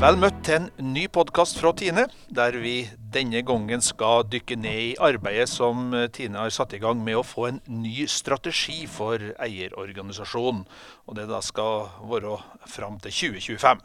Vel 0.00 0.16
møtt 0.16 0.38
til 0.46 0.54
en 0.56 0.92
ny 0.94 1.02
podkast 1.12 1.58
fra 1.60 1.74
Tine, 1.76 2.06
der 2.32 2.54
vi 2.56 2.86
denne 3.12 3.42
gangen 3.44 3.82
skal 3.84 4.22
dykke 4.32 4.56
ned 4.56 4.78
i 4.80 4.94
arbeidet 4.96 5.44
som 5.52 5.92
Tine 6.16 6.40
har 6.40 6.54
satt 6.56 6.72
i 6.72 6.80
gang 6.80 7.02
med 7.04 7.18
å 7.18 7.26
få 7.26 7.50
en 7.50 7.58
ny 7.68 8.06
strategi 8.08 8.86
for 8.88 9.20
eierorganisasjonen. 9.20 10.64
Og 11.04 11.20
det 11.20 11.28
da 11.28 11.42
skal 11.44 11.90
være 12.08 12.38
fram 12.72 12.96
til 13.04 13.12
2025. 13.12 13.84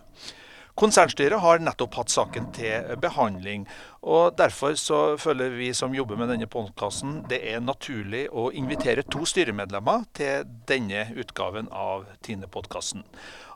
Konsernstyret 0.75 1.39
har 1.39 1.61
nettopp 1.63 1.99
hatt 1.99 2.11
saken 2.11 2.47
til 2.55 2.95
behandling. 3.03 3.67
og 4.01 4.35
Derfor 4.39 4.79
så 4.79 5.01
føler 5.19 5.51
vi 5.55 5.73
som 5.75 5.95
jobber 5.95 6.19
med 6.19 6.31
denne 6.31 6.47
podkasten 6.51 7.25
det 7.27 7.41
er 7.47 7.63
naturlig 7.63 8.25
å 8.31 8.49
invitere 8.55 9.03
to 9.07 9.27
styremedlemmer 9.27 10.03
til 10.15 10.47
denne 10.67 11.09
utgaven 11.15 11.67
av 11.71 12.07
Tine-podkasten. 12.23 13.03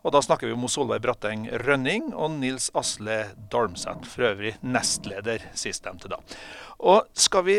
Og 0.04 0.14
Da 0.16 0.22
snakker 0.24 0.48
vi 0.48 0.56
om 0.56 0.68
Solveig 0.72 1.02
Bratteng 1.04 1.50
Rønning 1.66 2.14
og 2.14 2.32
Nils 2.40 2.70
Asle 2.78 3.36
Dalmseth, 3.52 4.08
for 4.08 4.32
øvrig 4.32 4.56
nestleder 4.64 5.44
sistnevnte. 5.54 6.08
da. 6.08 6.18
Og 6.80 7.08
skal 7.14 7.44
vi 7.46 7.58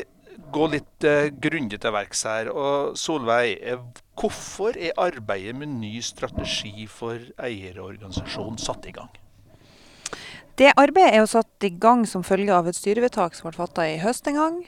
gå 0.52 0.66
litt 0.72 1.04
eh, 1.04 1.30
grundig 1.42 1.80
til 1.82 1.94
verks 1.94 2.24
her. 2.28 2.50
Og 2.52 2.96
Solveig, 2.98 3.58
eh, 3.60 3.80
hvorfor 4.18 4.76
er 4.78 4.96
arbeidet 5.00 5.56
med 5.58 5.74
ny 5.80 6.00
strategi 6.04 6.86
for 6.90 7.20
eierorganisasjonen 7.38 8.60
satt 8.60 8.88
i 8.88 8.94
gang? 8.96 9.10
Det 10.60 10.74
arbeidet 10.76 11.14
er 11.14 11.22
jo 11.22 11.30
satt 11.30 11.64
i 11.64 11.72
gang 11.80 12.04
som 12.08 12.24
følge 12.26 12.52
av 12.52 12.68
et 12.68 12.76
styrevedtak 12.76 13.36
som 13.36 13.48
ble 13.48 13.56
fatta 13.56 13.86
i 13.88 14.00
høst 14.02 14.28
en 14.28 14.40
gang. 14.40 14.60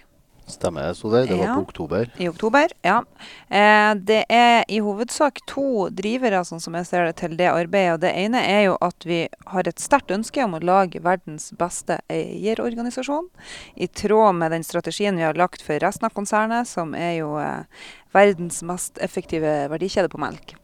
Stemmer, 0.52 0.92
Solveig. 0.95 1.29
Det 1.29 1.37
var 1.38 1.45
Ja. 1.47 1.55
på 1.55 1.62
oktober. 1.62 2.11
I 2.19 2.29
oktober, 2.29 2.69
ja. 2.83 3.02
Eh, 3.51 3.95
det 3.95 4.24
er 4.29 4.65
i 4.69 4.80
hovedsak 4.80 5.41
to 5.47 5.88
drivere, 5.88 6.45
sånn 6.45 6.60
som 6.60 6.74
jeg 6.74 6.87
ser 6.87 7.06
det, 7.06 7.16
til 7.16 7.37
det 7.37 7.48
arbeidet. 7.48 7.95
Og 7.95 8.01
det 8.01 8.12
ene 8.15 8.38
er 8.45 8.65
jo 8.66 8.77
at 8.80 9.04
vi 9.04 9.29
har 9.46 9.66
et 9.66 9.80
sterkt 9.80 10.10
ønske 10.13 10.45
om 10.45 10.54
å 10.54 10.63
lage 10.63 11.01
verdens 11.01 11.52
beste 11.57 12.01
eierorganisasjon. 12.10 13.29
I 13.76 13.87
tråd 13.88 14.35
med 14.37 14.51
den 14.52 14.63
strategien 14.63 15.16
vi 15.16 15.23
har 15.23 15.35
lagt 15.35 15.63
for 15.63 15.79
resten 15.79 16.04
av 16.04 16.13
konsernet, 16.13 16.66
som 16.66 16.95
er 16.95 17.19
jo 17.19 17.38
eh, 17.38 17.65
verdens 18.13 18.63
mest 18.63 18.98
effektive 18.98 19.69
verdikjede 19.73 20.09
på 20.09 20.19
melk. 20.21 20.54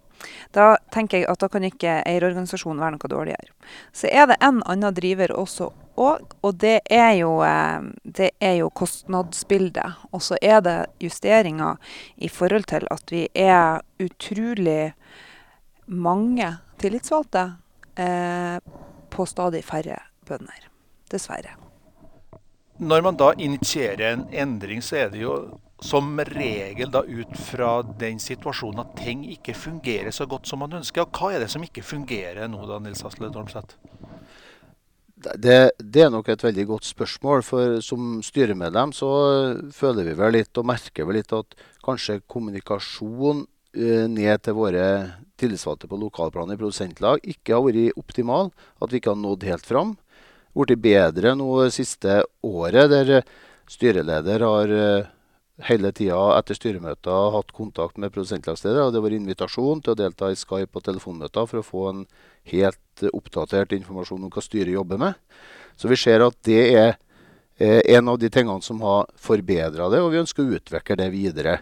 Da 0.57 0.77
tenker 0.95 1.23
jeg 1.23 1.29
at 1.31 1.43
da 1.43 1.49
kan 1.53 1.67
ikke 1.67 2.01
eierorganisasjonen 2.03 2.81
være 2.83 2.97
noe 2.97 3.13
dårligere. 3.13 3.53
Så 3.93 4.11
er 4.11 4.31
det 4.31 4.39
en 4.45 4.63
annen 4.67 4.97
driver 4.97 5.35
også 5.37 5.71
og 5.99 6.55
det 6.63 6.81
er 6.91 7.13
jo, 7.19 7.43
eh, 7.43 7.83
det 8.05 8.31
er 8.41 8.61
jo 8.61 8.71
kostnadsbildet. 8.71 9.99
Og 10.13 10.23
så 10.23 10.39
er 10.43 10.61
det 10.61 10.87
justeringer 11.03 11.77
i 12.17 12.29
forhold 12.29 12.69
til 12.71 12.87
at 12.91 13.11
vi 13.11 13.27
er 13.35 13.81
utrolig 13.99 14.95
mange 15.87 16.57
tillitsvalgte 16.79 17.45
eh, 17.97 18.59
på 19.11 19.27
stadig 19.27 19.65
færre 19.65 19.99
bønder. 20.29 20.69
Dessverre. 21.11 21.57
Når 22.79 23.03
man 23.03 23.17
da 23.17 23.33
initierer 23.39 24.13
en 24.13 24.27
endring, 24.31 24.83
så 24.83 24.97
er 24.97 25.09
det 25.11 25.23
jo 25.23 25.59
som 25.81 26.19
regel 26.27 26.91
da 26.91 27.05
ut 27.07 27.35
fra 27.39 27.83
den 28.01 28.19
situasjonen 28.23 28.83
at 28.83 28.97
ting 28.99 29.23
ikke 29.31 29.55
fungerer 29.55 30.11
så 30.15 30.27
godt 30.27 30.49
som 30.51 30.63
man 30.65 30.75
ønsker. 30.81 31.05
Og 31.05 31.15
hva 31.15 31.35
er 31.35 31.45
det 31.45 31.51
som 31.53 31.63
ikke 31.65 31.87
fungerer 31.87 32.51
nå 32.51 32.65
da, 32.67 32.81
Nils 32.83 33.05
Asle 33.07 33.31
Dormseth? 33.35 33.79
Det, 35.19 35.59
det 35.79 36.03
er 36.05 36.11
nok 36.15 36.29
et 36.31 36.43
veldig 36.43 36.65
godt 36.73 36.87
spørsmål. 36.87 37.45
For 37.47 37.79
som 37.85 38.19
styremedlem 38.27 38.95
så 38.95 39.11
føler 39.75 40.11
vi 40.11 40.19
vel 40.19 40.37
litt 40.39 40.59
og 40.59 40.67
merker 40.71 41.07
vel 41.07 41.21
litt 41.21 41.35
at 41.35 41.59
kanskje 41.87 42.21
kommunikasjon 42.31 43.45
eh, 43.75 44.07
ned 44.11 44.45
til 44.45 44.59
våre 44.59 44.87
tillitsvalgte 45.39 45.91
på 45.91 45.99
lokalplanet 45.99 46.57
i 46.57 46.61
produsentlag 46.61 47.23
ikke 47.23 47.55
har 47.55 47.67
vært 47.67 48.01
optimal. 48.01 48.51
At 48.83 48.91
vi 48.91 48.99
ikke 48.99 49.15
har 49.15 49.23
nådd 49.23 49.47
helt 49.47 49.67
fram. 49.67 49.95
Blitt 50.59 50.83
bedre 50.83 51.37
nå 51.39 51.69
siste 51.71 52.25
året, 52.43 52.91
der 52.91 53.23
styreleder 53.71 54.43
har 54.43 54.75
eh, 54.75 55.15
hele 55.67 55.91
tida 55.95 56.19
etter 56.39 56.57
styremøter 56.57 57.33
hatt 57.35 57.51
kontakt 57.57 57.99
med 57.99 58.13
produsentlagsledere. 58.15 58.85
og 58.87 58.93
Det 58.93 59.01
har 59.01 59.07
vært 59.09 59.19
invitasjon 59.19 59.83
til 59.83 59.95
å 59.95 59.99
delta 59.99 60.31
i 60.31 60.39
Skype 60.39 60.79
og 60.79 60.85
telefonmøter 60.87 61.49
for 61.51 61.61
å 61.61 61.67
få 61.67 61.87
en 61.91 62.05
helt 62.53 63.03
eh, 63.03 63.13
oppdatert 63.13 63.75
informasjon 63.75 64.25
om 64.25 64.33
hva 64.33 64.45
styret 64.45 64.77
jobber 64.77 65.01
med. 65.03 65.19
Så 65.79 65.91
vi 65.91 65.99
ser 65.99 66.23
at 66.27 66.39
det 66.47 66.63
er 66.69 66.93
eh, 67.59 67.83
en 67.97 68.13
av 68.15 68.21
de 68.23 68.31
tingene 68.31 68.63
som 68.63 68.81
har 68.87 69.09
forbedra 69.19 69.91
det, 69.91 70.03
og 70.03 70.13
vi 70.15 70.23
ønsker 70.23 70.45
å 70.45 70.61
utvikle 70.61 70.99
det 71.01 71.11
videre. 71.15 71.59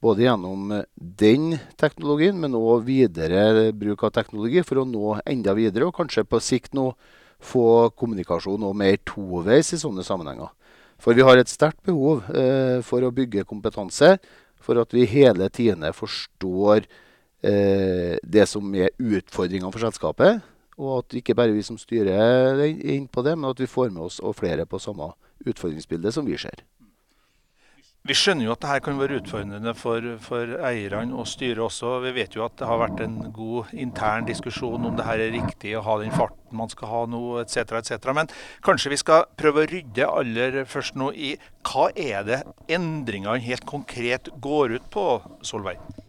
Både 0.00 0.24
gjennom 0.24 0.70
eh, 0.76 0.86
den 0.96 1.56
teknologien, 1.80 2.38
men 2.38 2.54
òg 2.58 2.86
videre 2.86 3.72
bruk 3.76 4.06
av 4.06 4.14
teknologi 4.14 4.62
for 4.66 4.82
å 4.82 4.88
nå 4.88 5.18
enda 5.24 5.56
videre, 5.58 5.90
og 5.90 5.98
kanskje 5.98 6.28
på 6.28 6.42
sikt 6.44 6.78
nå 6.78 6.92
få 7.40 7.90
kommunikasjon 7.96 8.62
og 8.68 8.76
mer 8.76 8.98
toveis 9.08 9.72
i 9.74 9.80
sånne 9.80 10.04
sammenhenger. 10.06 10.52
For 11.00 11.16
vi 11.16 11.24
har 11.24 11.40
et 11.40 11.48
sterkt 11.48 11.80
behov 11.86 12.26
eh, 12.36 12.80
for 12.84 13.04
å 13.04 13.12
bygge 13.14 13.46
kompetanse, 13.48 14.18
for 14.60 14.80
at 14.82 14.92
vi 14.92 15.06
hele 15.08 15.48
tiden 15.48 15.86
forstår 15.96 16.84
eh, 17.42 18.18
det 18.20 18.46
som 18.48 18.74
er 18.76 18.92
utfordringene 19.00 19.72
for 19.72 19.86
selskapet. 19.86 20.44
Og 20.80 21.00
at 21.00 21.16
ikke 21.16 21.36
bare 21.36 21.56
vi 21.56 21.64
som 21.64 21.78
styrer 21.80 22.12
er 22.60 22.62
inn 22.68 23.08
på 23.08 23.24
det, 23.24 23.36
men 23.36 23.50
at 23.50 23.60
vi 23.60 23.68
får 23.68 23.92
med 23.92 24.08
oss 24.08 24.20
og 24.20 24.36
flere 24.40 24.68
på 24.68 24.80
samme 24.80 25.12
utfordringsbilde 25.48 26.12
som 26.12 26.28
vi 26.28 26.36
ser. 26.40 26.64
Vi 28.08 28.14
skjønner 28.16 28.46
jo 28.46 28.52
at 28.54 28.62
dette 28.64 28.80
kan 28.86 28.96
være 28.96 29.18
utfordrende 29.20 29.74
for, 29.76 30.06
for 30.24 30.54
eierne 30.64 31.18
og 31.20 31.26
styret 31.28 31.60
også. 31.66 31.98
Vi 32.06 32.14
vet 32.16 32.32
jo 32.32 32.46
at 32.46 32.56
det 32.56 32.68
har 32.70 32.80
vært 32.80 33.02
en 33.04 33.18
god 33.36 33.74
intern 33.76 34.24
diskusjon 34.24 34.88
om 34.88 34.96
det 34.96 35.04
her 35.04 35.20
er 35.20 35.34
riktig 35.34 35.74
å 35.76 35.84
ha 35.84 35.98
den 36.00 36.14
farten 36.16 36.56
man 36.56 36.72
skal 36.72 36.88
ha 36.88 37.04
nå, 37.12 37.20
etc. 37.42 37.76
etc. 37.82 38.08
Men 38.16 38.32
kanskje 38.64 38.94
vi 38.94 39.02
skal 39.04 39.28
prøve 39.36 39.66
å 39.66 39.68
rydde 39.68 40.08
aller 40.08 40.62
først 40.64 40.96
nå 40.96 41.12
i 41.12 41.34
hva 41.68 41.90
er 41.92 42.24
det 42.24 42.44
endringene 42.72 43.36
helt 43.44 43.68
konkret 43.68 44.32
går 44.40 44.78
ut 44.78 44.88
på, 44.96 45.10
Solveig? 45.44 46.08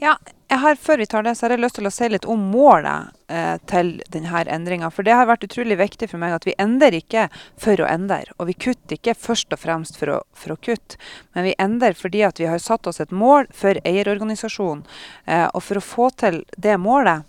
Ja, 0.00 0.16
jeg 0.48 0.58
har, 0.58 0.74
Før 0.76 0.98
vi 0.98 1.06
tar 1.06 1.22
det, 1.22 1.34
så 1.34 1.46
har 1.46 1.54
jeg 1.54 1.62
lyst 1.62 1.78
til 1.78 1.88
å 1.88 1.92
si 1.92 2.08
litt 2.12 2.26
om 2.28 2.40
målet 2.52 3.12
eh, 3.32 3.56
til 3.68 3.94
denne 4.12 4.42
endringa. 4.52 4.90
For 4.92 5.04
det 5.04 5.14
har 5.16 5.28
vært 5.28 5.44
utrolig 5.46 5.78
viktig 5.80 6.10
for 6.10 6.20
meg 6.20 6.34
at 6.36 6.44
vi 6.48 6.56
endrer 6.60 6.96
ikke 6.98 7.28
for 7.60 7.80
å 7.80 7.88
endre. 7.88 8.24
Og 8.36 8.50
vi 8.50 8.56
kutter 8.66 8.98
ikke 8.98 9.14
først 9.16 9.52
og 9.56 9.62
fremst 9.62 9.96
for 10.00 10.12
å, 10.12 10.18
for 10.36 10.52
å 10.52 10.58
kutte, 10.60 10.98
men 11.32 11.48
vi 11.48 11.54
endrer 11.60 11.96
fordi 11.96 12.24
at 12.28 12.40
vi 12.40 12.50
har 12.50 12.60
satt 12.60 12.88
oss 12.88 13.00
et 13.00 13.14
mål 13.16 13.48
for 13.56 13.80
eierorganisasjonen. 13.88 14.84
Eh, 15.24 15.46
og 15.48 15.64
for 15.64 15.80
å 15.80 15.86
få 15.86 16.10
til 16.20 16.42
det 16.56 16.76
målet, 16.80 17.24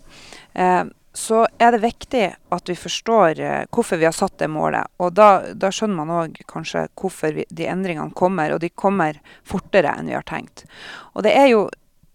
eh, 0.52 0.84
så 1.14 1.44
er 1.62 1.72
det 1.72 1.84
viktig 1.84 2.24
at 2.52 2.68
vi 2.68 2.76
forstår 2.76 3.40
eh, 3.40 3.62
hvorfor 3.72 4.00
vi 4.00 4.08
har 4.08 4.16
satt 4.16 4.36
det 4.42 4.50
målet. 4.50 4.90
Og 4.98 5.14
da, 5.14 5.54
da 5.54 5.70
skjønner 5.72 6.00
man 6.00 6.12
òg 6.18 6.40
kanskje 6.50 6.88
hvorfor 6.98 7.36
vi, 7.38 7.46
de 7.48 7.70
endringene 7.70 8.12
kommer, 8.18 8.52
og 8.52 8.60
de 8.64 8.72
kommer 8.74 9.20
fortere 9.46 9.94
enn 9.94 10.10
vi 10.10 10.18
har 10.18 10.26
tenkt. 10.28 10.66
Og 11.14 11.24
det 11.24 11.32
er 11.38 11.48
jo 11.52 11.64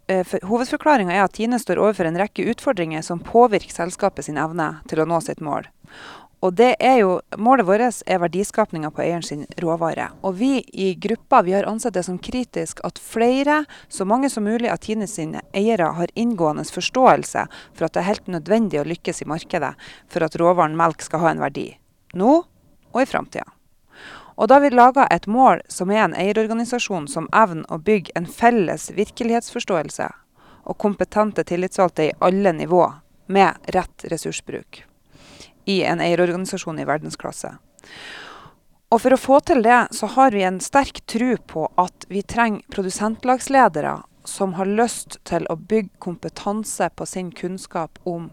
Hovedforklaringa 0.10 1.14
er 1.14 1.28
at 1.28 1.36
Tine 1.38 1.60
står 1.62 1.82
overfor 1.82 2.10
en 2.10 2.18
rekke 2.18 2.48
utfordringer 2.50 3.04
som 3.06 3.22
påvirker 3.22 3.74
selskapet 3.74 4.26
sin 4.26 4.40
evne 4.42 4.80
til 4.90 5.04
å 5.04 5.08
nå 5.10 5.20
sitt 5.22 5.44
mål. 5.46 5.70
Og 6.40 6.54
det 6.56 6.70
er 6.80 7.02
jo, 7.02 7.18
Målet 7.38 7.68
vårt 7.68 8.00
er 8.08 8.22
verdiskapninga 8.22 8.94
på 8.96 9.04
eieren 9.04 9.26
sin 9.26 9.44
råvare. 9.60 10.08
Og 10.24 10.38
vi 10.40 10.62
i 10.72 10.94
gruppa 10.96 11.42
vi 11.44 11.54
har 11.58 11.68
ansett 11.68 11.98
det 11.98 12.06
som 12.08 12.20
kritisk 12.20 12.80
at 12.88 13.00
flere, 13.00 13.66
så 13.92 14.08
mange 14.08 14.32
som 14.32 14.48
mulig 14.48 14.72
av 14.72 14.80
Tine 14.84 15.08
sine 15.08 15.44
eiere 15.54 15.92
har 16.00 16.16
inngående 16.16 16.64
forståelse 16.64 17.46
for 17.76 17.86
at 17.86 17.94
det 17.94 18.04
er 18.04 18.12
helt 18.14 18.32
nødvendig 18.32 18.80
å 18.80 18.88
lykkes 18.88 19.24
i 19.24 19.30
markedet 19.30 19.76
for 20.08 20.24
at 20.24 20.40
råvaren 20.40 20.80
melk 20.80 21.04
skal 21.04 21.26
ha 21.26 21.34
en 21.36 21.44
verdi. 21.44 21.74
Nå 22.16 22.44
og 22.90 23.02
i 23.04 23.10
framtida. 23.10 23.59
Og 24.40 24.48
da 24.48 24.62
vi 24.64 24.70
laga 24.72 25.04
et 25.12 25.28
mål 25.28 25.60
som 25.68 25.92
er 25.92 26.06
en 26.06 26.16
eierorganisasjon 26.16 27.10
som 27.12 27.28
evner 27.36 27.68
å 27.68 27.80
bygge 27.84 28.16
en 28.16 28.28
felles 28.28 28.88
virkelighetsforståelse 28.96 30.08
og 30.64 30.78
kompetente 30.80 31.44
tillitsvalgte 31.44 32.06
i 32.08 32.14
alle 32.24 32.54
nivå 32.56 32.86
med 33.28 33.74
rett 33.76 34.06
ressursbruk 34.12 34.86
i 35.68 35.82
en 35.84 36.00
eierorganisasjon 36.02 36.80
i 36.80 36.88
verdensklasse. 36.88 37.52
Og 38.90 39.02
for 39.04 39.14
å 39.14 39.22
få 39.22 39.42
til 39.46 39.62
det, 39.66 39.82
så 39.94 40.08
har 40.16 40.32
vi 40.34 40.46
en 40.48 40.62
sterk 40.64 41.04
tro 41.06 41.36
på 41.52 41.68
at 41.78 42.08
vi 42.10 42.24
trenger 42.24 42.64
produsentlagsledere 42.74 44.00
som 44.26 44.56
har 44.58 44.72
lyst 44.72 45.20
til 45.30 45.46
å 45.52 45.60
bygge 45.60 46.00
kompetanse 46.02 46.90
på 46.96 47.06
sin 47.06 47.30
kunnskap 47.36 48.00
om 48.08 48.32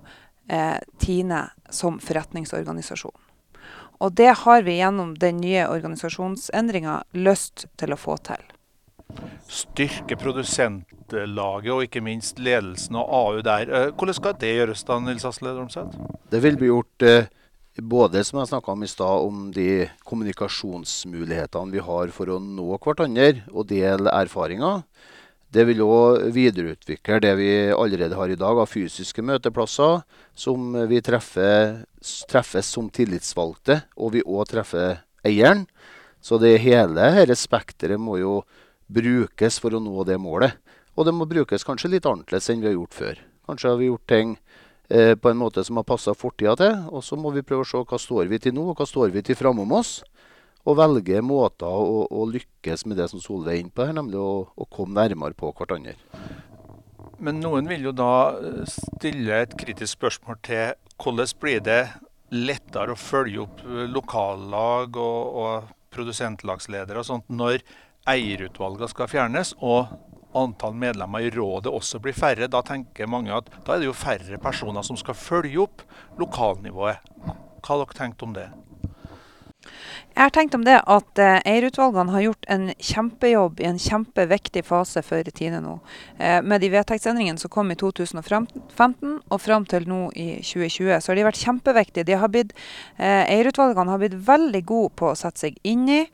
eh, 0.48 0.78
Tine 1.02 1.48
som 1.68 1.98
forretningsorganisasjon. 2.00 3.25
Og 4.00 4.12
det 4.18 4.32
har 4.42 4.66
vi 4.66 4.78
gjennom 4.80 5.14
den 5.20 5.40
nye 5.40 5.64
organisasjonsendringa 5.70 7.00
lyst 7.16 7.66
til 7.80 7.94
å 7.94 8.00
få 8.00 8.18
til. 8.26 8.42
Styrke 9.48 10.18
produsentlaget 10.18 11.72
og 11.72 11.84
ikke 11.86 12.02
minst 12.04 12.40
ledelsen 12.42 12.98
og 12.98 13.12
AU 13.20 13.40
der. 13.46 13.70
Eh, 13.70 13.88
Hvordan 13.94 14.18
skal 14.18 14.36
det 14.40 14.52
gjøres 14.56 14.84
da, 14.84 14.98
Nils 15.00 15.24
Asle 15.24 15.54
Dormseth? 15.54 15.96
Det 16.30 16.42
vil 16.42 16.58
bli 16.58 16.72
gjort 16.72 17.06
eh, 17.06 17.30
både 17.80 18.24
som 18.24 18.40
jeg 18.40 18.50
snakka 18.50 18.72
om 18.72 18.82
i 18.82 18.90
stad, 18.90 19.26
om 19.28 19.50
de 19.54 19.86
kommunikasjonsmulighetene 20.08 21.72
vi 21.72 21.84
har 21.84 22.12
for 22.14 22.32
å 22.32 22.40
nå 22.42 22.68
hverandre 22.76 23.46
og 23.52 23.68
dele 23.70 24.12
erfaringer. 24.12 24.82
Det 25.56 25.64
vil 25.64 25.78
òg 25.80 26.26
videreutvikle 26.36 27.16
det 27.24 27.30
vi 27.38 27.50
allerede 27.72 28.16
har 28.18 28.28
i 28.28 28.36
dag 28.36 28.58
av 28.60 28.68
fysiske 28.68 29.22
møteplasser, 29.24 30.02
som 30.36 30.74
vi 30.90 30.98
treffer, 31.00 31.78
treffes 32.28 32.68
som 32.74 32.90
tillitsvalgte, 32.92 33.78
og 33.96 34.12
vi 34.18 34.24
òg 34.26 34.50
treffer 34.50 34.98
eieren. 35.24 35.64
Så 36.20 36.36
det 36.42 36.58
hele 36.60 37.08
dette 37.16 37.38
spekteret 37.40 37.96
må 37.96 38.18
jo 38.20 38.42
brukes 38.92 39.56
for 39.62 39.72
å 39.72 39.80
nå 39.80 40.04
det 40.04 40.18
målet. 40.20 40.58
Og 40.92 41.08
det 41.08 41.14
må 41.16 41.24
brukes 41.30 41.64
kanskje 41.64 41.94
litt 41.94 42.08
annerledes 42.08 42.50
enn 42.52 42.60
vi 42.60 42.68
har 42.68 42.76
gjort 42.76 43.00
før. 43.00 43.24
Kanskje 43.48 43.72
har 43.72 43.80
vi 43.80 43.88
gjort 43.88 44.06
ting 44.12 44.36
eh, 44.90 45.14
på 45.16 45.32
en 45.32 45.40
måte 45.40 45.64
som 45.64 45.80
har 45.80 45.88
passa 45.88 46.12
fortida 46.12 46.56
til, 46.60 46.76
og 46.92 47.04
så 47.06 47.16
må 47.16 47.32
vi 47.32 47.46
prøve 47.46 47.64
å 47.64 47.70
se 47.70 47.80
hva 47.80 48.02
står 48.02 48.28
vi 48.28 48.42
til 48.44 48.56
nå, 48.58 48.74
og 48.74 48.76
hva 48.76 48.88
står 48.88 49.14
vi 49.14 49.24
til 49.24 49.40
framom 49.40 49.72
oss 49.80 50.02
og 50.66 50.78
velge 50.80 51.22
måter 51.22 51.70
å, 51.70 52.02
å, 52.10 52.24
lykkes 52.30 52.86
med 52.90 52.98
det 52.98 53.08
som 53.12 53.22
Solveig 53.22 53.54
er 53.54 53.62
inne 53.62 53.74
på 53.74 53.86
her, 53.86 53.94
nemlig 53.96 54.18
å, 54.18 54.48
å, 54.50 54.66
komme 54.66 54.98
nærmere 54.98 55.36
på 55.38 55.52
hverandre. 55.54 55.94
Men 57.22 57.38
noen 57.40 57.70
vil 57.70 57.86
jo 57.88 57.94
da 57.96 58.10
eh, 58.34 58.66
stille 58.68 59.40
et 59.44 59.54
kritisk 59.56 59.94
spørsmål 59.94 60.42
til 60.44 60.74
hvordan 61.00 61.32
blir 61.40 61.62
det 61.64 61.80
lettere 62.34 62.92
å 62.92 62.98
følge 62.98 63.44
opp 63.46 63.62
eh, 63.64 63.86
lokallag 63.88 64.98
og, 65.00 65.38
og 65.40 65.70
produsentlagsledere 65.94 67.00
og 67.00 67.08
sånt 67.08 67.30
når 67.32 67.62
eierutvalgene 68.10 68.90
skal 68.90 69.10
fjernes 69.10 69.54
og 69.64 69.94
antall 70.36 70.74
medlemmer 70.76 71.24
i 71.24 71.30
rådet 71.32 71.72
også 71.72 72.00
blir 72.02 72.16
færre. 72.16 72.50
Da 72.52 72.60
tenker 72.66 73.08
mange 73.08 73.32
at 73.32 73.48
da 73.64 73.74
er 73.74 73.82
det 73.82 73.88
jo 73.88 73.96
færre 73.96 74.40
personer 74.42 74.84
som 74.86 74.98
skal 75.00 75.16
følge 75.16 75.62
opp 75.64 75.84
lokalnivået. 76.20 77.00
Hva 77.24 77.72
har 77.72 77.82
dere 77.82 77.98
tenkt 77.98 78.22
om 78.26 78.34
det? 78.36 78.50
Jeg 80.16 80.22
har 80.22 80.32
tenkt 80.32 80.54
om 80.56 80.64
det 80.64 80.78
at 80.80 81.20
eh, 81.20 82.08
har 82.12 82.20
gjort 82.24 82.46
en 82.48 82.70
kjempejobb 82.78 83.60
i 83.60 83.66
en 83.68 83.78
kjempeviktig 83.78 84.64
fase 84.64 85.02
for 85.04 85.22
Tine 85.36 85.60
nå. 85.60 85.78
Eh, 86.18 86.38
med 86.42 86.60
de 86.64 86.70
vedtektsendringene 86.72 87.38
som 87.38 87.52
kom 87.52 87.70
i 87.70 87.76
2015 87.76 89.18
og 89.28 89.40
fram 89.40 89.66
til 89.68 89.88
nå 89.88 90.00
i 90.14 90.38
2020, 90.40 91.00
så 91.00 91.12
har 91.12 91.20
de 91.20 91.26
vært 91.28 91.42
kjempeviktige. 91.42 92.06
De 92.08 92.16
har 92.16 92.32
blitt, 92.32 92.56
eh, 92.96 93.28
har 93.28 93.98
blitt 93.98 94.16
veldig 94.16 94.64
gode 94.64 94.94
på 94.96 95.12
å 95.12 95.16
sette 95.16 95.46
seg 95.46 95.60
inn 95.64 95.88
i 95.88 96.06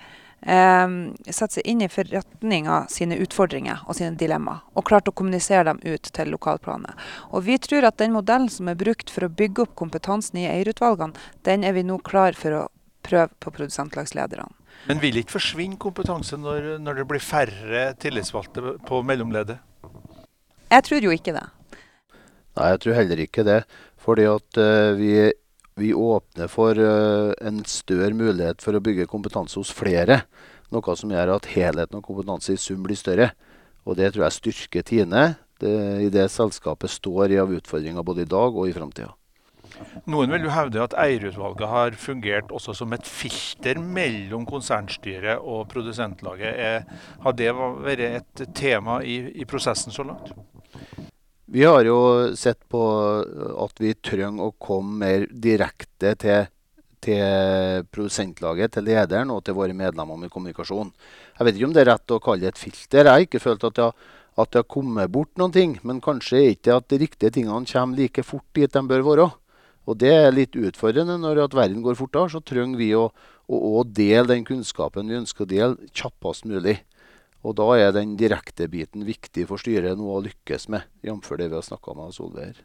Um, 0.42 1.12
sette 1.30 1.60
seg 1.60 1.68
inn 1.70 1.84
i 1.84 1.88
forretninga 1.90 2.80
sine 2.90 3.14
utfordringer 3.22 3.84
og 3.86 3.94
sine 3.94 4.16
dilemmaer, 4.18 4.64
og 4.74 4.88
klart 4.88 5.06
å 5.06 5.14
kommunisere 5.14 5.68
dem 5.68 5.78
ut 5.86 6.10
til 6.16 6.32
lokalplanet. 6.34 6.98
Og 7.30 7.44
vi 7.46 7.60
tror 7.62 7.86
at 7.86 8.00
den 8.02 8.10
modellen 8.16 8.50
som 8.50 8.66
er 8.66 8.80
brukt 8.80 9.12
for 9.12 9.28
å 9.28 9.30
bygge 9.30 9.62
opp 9.62 9.76
kompetansen 9.78 10.40
i 10.42 10.48
eierutvalgene, 10.50 11.14
den 11.46 11.62
er 11.62 11.76
vi 11.78 11.86
nå 11.86 12.00
klar 12.02 12.34
for 12.34 12.58
å 12.58 12.64
prøve 13.04 13.28
på 13.42 13.52
produsentlagslederne. 13.54 14.48
Men 14.88 15.02
vil 15.02 15.20
ikke 15.20 15.36
forsvinne 15.36 15.78
kompetanse 15.80 16.38
når, 16.40 16.76
når 16.82 17.00
det 17.00 17.08
blir 17.10 17.22
færre 17.22 17.84
tillitsvalgte 18.02 18.78
på 18.88 19.02
mellomleddet? 19.06 19.60
Jeg 20.72 20.86
tror 20.88 21.04
jo 21.04 21.12
ikke 21.14 21.34
det. 21.36 21.44
Nei, 22.56 22.72
jeg 22.72 22.82
tror 22.82 22.98
heller 22.98 23.22
ikke 23.22 23.44
det. 23.46 23.60
Fordi 24.02 24.26
at 24.26 24.58
uh, 24.58 24.98
vi, 24.98 25.12
vi, 25.78 25.92
åpner 25.94 26.50
for 26.50 26.78
uh, 26.78 27.30
en 27.44 27.62
større 27.68 28.12
mulighet 28.16 28.64
for 28.64 28.74
å 28.74 28.82
bygge 28.82 29.10
kompetanse 29.10 29.60
hos 29.60 29.72
flere. 29.74 30.22
Noe 30.72 30.96
som 30.98 31.12
gjør 31.12 31.36
at 31.36 31.50
helheten 31.52 32.00
av 32.00 32.04
kompetanse 32.04 32.56
i 32.56 32.60
sum 32.60 32.82
blir 32.84 32.98
større. 32.98 33.30
Og 33.86 33.98
det 33.98 34.12
tror 34.12 34.26
jeg 34.26 34.38
styrker 34.38 34.86
Tine 34.86 35.24
det, 35.62 35.74
i 36.06 36.10
det 36.10 36.26
selskapet 36.32 36.90
står 36.90 37.34
i 37.34 37.40
av 37.42 37.52
utfordringer 37.54 38.06
både 38.06 38.24
i 38.24 38.30
dag 38.30 38.56
og 38.56 38.68
i 38.68 38.74
framtida. 38.74 39.12
Noen 40.10 40.32
vil 40.34 40.46
jo 40.46 40.52
hevde 40.52 40.82
at 40.82 40.94
eierutvalget 40.98 41.68
har 41.70 41.96
fungert 42.00 42.52
også 42.54 42.74
som 42.76 42.94
et 42.96 43.08
filter 43.08 43.80
mellom 43.80 44.46
konsernstyret 44.48 45.42
og 45.42 45.66
produsentlaget. 45.72 46.88
Har 47.24 47.36
det 47.38 47.50
vært 47.56 48.04
et 48.06 48.44
tema 48.56 49.00
i, 49.02 49.18
i, 49.34 49.46
prosessen 49.48 49.94
så 49.94 50.06
langt? 50.06 50.32
Vi 51.52 51.66
har 51.68 51.84
jo 51.84 52.32
sett 52.38 52.62
på 52.72 52.82
at 53.60 53.82
vi 53.82 53.92
trenger 54.00 54.48
å 54.48 54.56
komme 54.56 55.02
mer 55.02 55.26
direkte 55.28 56.14
til, 56.20 56.48
til 57.04 57.84
produsentlaget, 57.92 58.78
til 58.78 58.88
lederen 58.88 59.34
og 59.34 59.44
til 59.44 59.58
våre 59.58 59.76
medlemmer 59.76 60.20
med 60.24 60.32
kommunikasjon. 60.32 60.94
Jeg 61.36 61.48
vet 61.48 61.60
ikke 61.60 61.68
om 61.68 61.76
det 61.76 61.84
er 61.84 61.92
rett 61.92 62.16
å 62.16 62.22
kalle 62.24 62.46
det 62.46 62.54
et 62.54 62.64
filter. 62.64 63.04
Jeg 63.04 63.12
har 63.12 63.28
ikke 63.28 63.42
følt 63.42 63.68
at 63.68 63.78
det 63.78 63.92
at 64.40 64.52
det 64.52 64.62
har 64.62 64.68
kommet 64.70 65.12
bort 65.12 65.32
noen 65.40 65.52
ting. 65.52 65.76
Men 65.86 66.00
kanskje 66.04 66.52
ikke 66.54 66.78
at 66.78 66.88
de 66.92 67.00
riktige 67.04 67.32
tingene 67.34 67.68
kommer 67.68 67.98
like 67.98 68.24
fort 68.24 68.46
dit 68.56 68.72
de 68.72 68.82
bør 68.88 69.06
være. 69.10 69.30
Og 69.88 69.98
det 69.98 70.12
er 70.14 70.34
litt 70.34 70.56
utfordrende. 70.58 71.18
Når 71.20 71.44
at 71.46 71.56
verden 71.58 71.82
går 71.84 71.98
fortere, 71.98 72.30
så 72.34 72.42
trenger 72.44 72.78
vi 72.78 72.92
å, 72.98 73.08
å, 73.48 73.60
å, 73.80 73.84
dele 73.84 74.28
den 74.30 74.46
kunnskapen 74.48 75.10
vi 75.10 75.18
ønsker 75.18 75.46
å 75.46 75.52
dele, 75.52 75.92
kjappest 75.94 76.46
mulig. 76.48 76.78
Og 77.42 77.56
da 77.58 77.66
er 77.74 77.94
den 77.96 78.14
direkte 78.18 78.68
biten 78.70 79.06
viktig 79.08 79.48
for 79.50 79.58
styret 79.58 79.98
nå 79.98 80.12
å 80.14 80.22
lykkes 80.22 80.68
med, 80.70 80.86
jf. 81.02 81.32
det 81.40 81.50
vi 81.50 81.58
har 81.58 81.66
snakka 81.66 81.96
med 81.98 82.14
Solveig 82.14 82.52
her. 82.52 82.62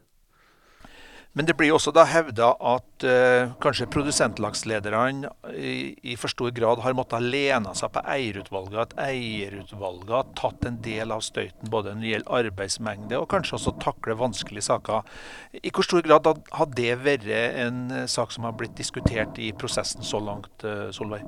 Men 1.33 1.45
det 1.45 1.53
blir 1.57 1.73
også 1.75 1.91
da 1.93 2.05
hevda 2.09 2.49
at 2.65 3.05
uh, 3.05 3.51
kanskje 3.61 3.89
produsentlagslederne 3.93 5.29
i, 5.53 5.93
i, 6.01 6.15
for 6.17 6.33
stor 6.33 6.53
grad 6.55 6.81
har 6.81 6.95
måttet 6.97 7.25
lene 7.25 7.73
seg 7.77 7.91
på 7.93 8.03
eierutvalget. 8.09 8.79
At 8.87 8.95
eierutvalget 9.09 10.13
har 10.15 10.31
tatt 10.39 10.65
en 10.69 10.79
del 10.85 11.13
av 11.13 11.21
støyten 11.25 11.69
både 11.73 11.93
når 11.93 12.05
det 12.05 12.13
gjelder 12.13 12.37
arbeidsmengde 12.39 13.21
og 13.21 13.29
kanskje 13.33 13.57
også 13.59 13.75
takle 13.83 14.17
vanskelige 14.17 14.69
saker. 14.69 15.05
I 15.61 15.73
hvor 15.73 15.85
stor 15.85 16.05
grad 16.07 16.31
har 16.57 16.71
det 16.77 16.93
vært 17.03 17.27
en 17.29 18.07
sak 18.09 18.33
som 18.33 18.47
har 18.47 18.57
blitt 18.57 18.77
diskutert 18.79 19.37
i 19.37 19.51
prosessen 19.53 20.05
så 20.05 20.23
langt, 20.23 20.53
uh, 20.65 20.89
Solveig? 20.95 21.27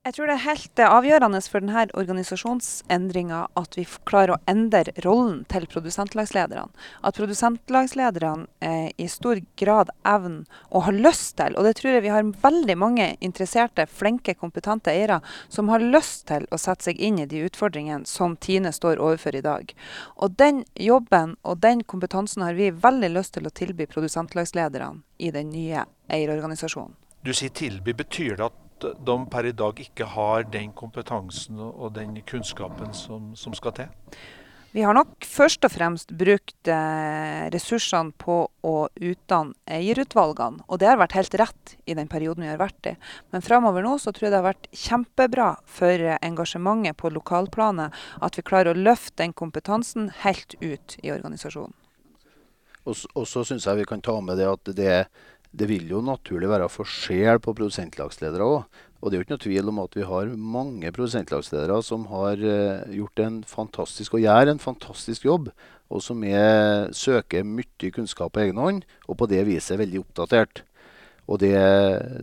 Jeg 0.00 0.14
tror 0.16 0.30
det 0.30 0.34
er 0.38 0.46
helt 0.46 0.80
avgjørende 0.80 1.38
for 1.44 1.60
denne 1.60 1.82
organisasjonsendringa 2.00 3.40
at 3.60 3.74
vi 3.76 3.82
klarer 4.08 4.30
å 4.32 4.38
endre 4.48 4.94
rollen 5.04 5.42
til 5.52 5.66
produsentlagslederne. 5.68 6.72
At 7.04 7.18
produsentlagslederne 7.20 8.46
eh, 8.64 8.86
i 8.96 9.10
stor 9.12 9.42
grad 9.60 9.90
evner 10.08 10.46
og 10.70 10.86
har 10.86 10.96
lyst 10.96 11.34
til, 11.36 11.52
og 11.52 11.68
det 11.68 11.74
tror 11.76 11.98
jeg 11.98 12.04
vi 12.06 12.14
har 12.14 12.30
veldig 12.46 12.76
mange 12.80 13.10
interesserte, 13.20 13.84
flinke, 13.84 14.32
kompetente 14.40 14.88
eiere 14.88 15.18
som 15.52 15.68
har 15.68 15.84
lyst 15.84 16.30
til 16.32 16.48
å 16.48 16.60
sette 16.64 16.88
seg 16.88 16.96
inn 16.96 17.20
i 17.20 17.28
de 17.28 17.44
utfordringene 17.50 18.08
som 18.08 18.38
Tine 18.40 18.72
står 18.72 19.04
overfor 19.04 19.36
i 19.36 19.44
dag. 19.44 19.76
Og 20.16 20.32
den 20.40 20.64
jobben 20.80 21.36
og 21.44 21.60
den 21.60 21.84
kompetansen 21.84 22.48
har 22.48 22.56
vi 22.56 22.72
veldig 22.72 23.12
lyst 23.18 23.36
til 23.36 23.44
å 23.44 23.52
tilby 23.52 23.84
produsentlagslederne 23.92 25.04
i 25.20 25.28
den 25.36 25.52
nye 25.52 25.84
eierorganisasjonen. 26.08 26.96
Du 27.20 27.34
sier 27.36 27.52
tilby. 27.52 27.92
Betyr 27.92 28.40
det 28.40 28.48
at 28.48 28.60
de 28.82 29.16
per 29.30 29.48
i 29.48 29.54
dag 29.56 29.80
ikke 29.80 30.08
har 30.14 30.44
den 30.50 30.74
kompetansen 30.76 31.60
og 31.60 31.94
den 31.96 32.18
kunnskapen 32.26 32.94
som, 32.96 33.32
som 33.36 33.56
skal 33.56 33.76
til? 33.76 33.90
Vi 34.70 34.84
har 34.86 34.94
nok 34.94 35.26
først 35.26 35.66
og 35.66 35.72
fremst 35.74 36.12
brukt 36.14 36.68
eh, 36.70 37.48
ressursene 37.50 38.14
på 38.22 38.36
å 38.62 38.74
utdanne 38.94 39.56
eierutvalgene. 39.66 40.62
Og 40.70 40.78
det 40.78 40.86
har 40.86 41.00
vært 41.00 41.16
helt 41.18 41.34
rett 41.40 41.72
i 41.90 41.96
den 41.98 42.06
perioden 42.10 42.46
vi 42.46 42.52
har 42.52 42.60
vært 42.60 42.92
i. 42.92 42.94
Men 43.34 43.42
framover 43.42 43.82
nå 43.82 43.96
så 43.98 44.14
tror 44.14 44.28
jeg 44.28 44.34
det 44.36 44.38
har 44.38 44.46
vært 44.46 44.70
kjempebra 44.70 45.48
for 45.66 46.06
engasjementet 46.20 47.00
på 47.02 47.10
lokalplanet 47.10 47.98
at 48.22 48.38
vi 48.38 48.46
klarer 48.46 48.70
å 48.70 48.84
løfte 48.86 49.24
den 49.24 49.34
kompetansen 49.34 50.12
helt 50.22 50.54
ut 50.62 50.94
i 51.02 51.10
organisasjonen. 51.10 51.74
Og 52.86 53.26
så 53.28 53.42
syns 53.44 53.66
jeg 53.66 53.82
vi 53.82 53.90
kan 53.90 54.00
ta 54.00 54.14
med 54.24 54.38
det 54.40 54.46
at 54.48 54.70
det 54.78 54.86
er 54.88 55.10
det 55.50 55.66
vil 55.66 55.88
jo 55.90 56.00
naturlig 56.04 56.50
være 56.50 56.70
forskjell 56.70 57.40
på 57.42 57.54
produsentlagsledere 57.58 58.46
òg. 58.46 58.80
Og 59.00 59.08
det 59.08 59.16
er 59.16 59.20
jo 59.20 59.24
ikke 59.24 59.34
noe 59.34 59.42
tvil 59.46 59.70
om 59.72 59.82
at 59.82 59.96
vi 59.96 60.06
har 60.06 60.32
mange 60.56 60.92
produsentlagsledere 60.92 61.78
som 61.82 62.04
har 62.12 62.42
uh, 62.44 62.88
gjort 62.92 63.22
en 63.24 63.38
fantastisk 63.48 64.16
og 64.16 64.24
gjør 64.26 64.52
en 64.52 64.62
fantastisk 64.62 65.24
jobb. 65.26 65.48
Og 65.90 66.04
som 66.04 66.20
er, 66.22 66.90
søker 66.94 67.46
mye 67.46 67.90
kunnskap 67.90 68.34
på 68.34 68.44
egen 68.44 68.60
hånd, 68.60 68.84
og 69.08 69.16
på 69.18 69.26
det 69.30 69.42
viset 69.48 69.74
er 69.74 69.82
veldig 69.82 70.04
oppdatert. 70.04 70.62
Og 71.30 71.40
det, 71.42 71.54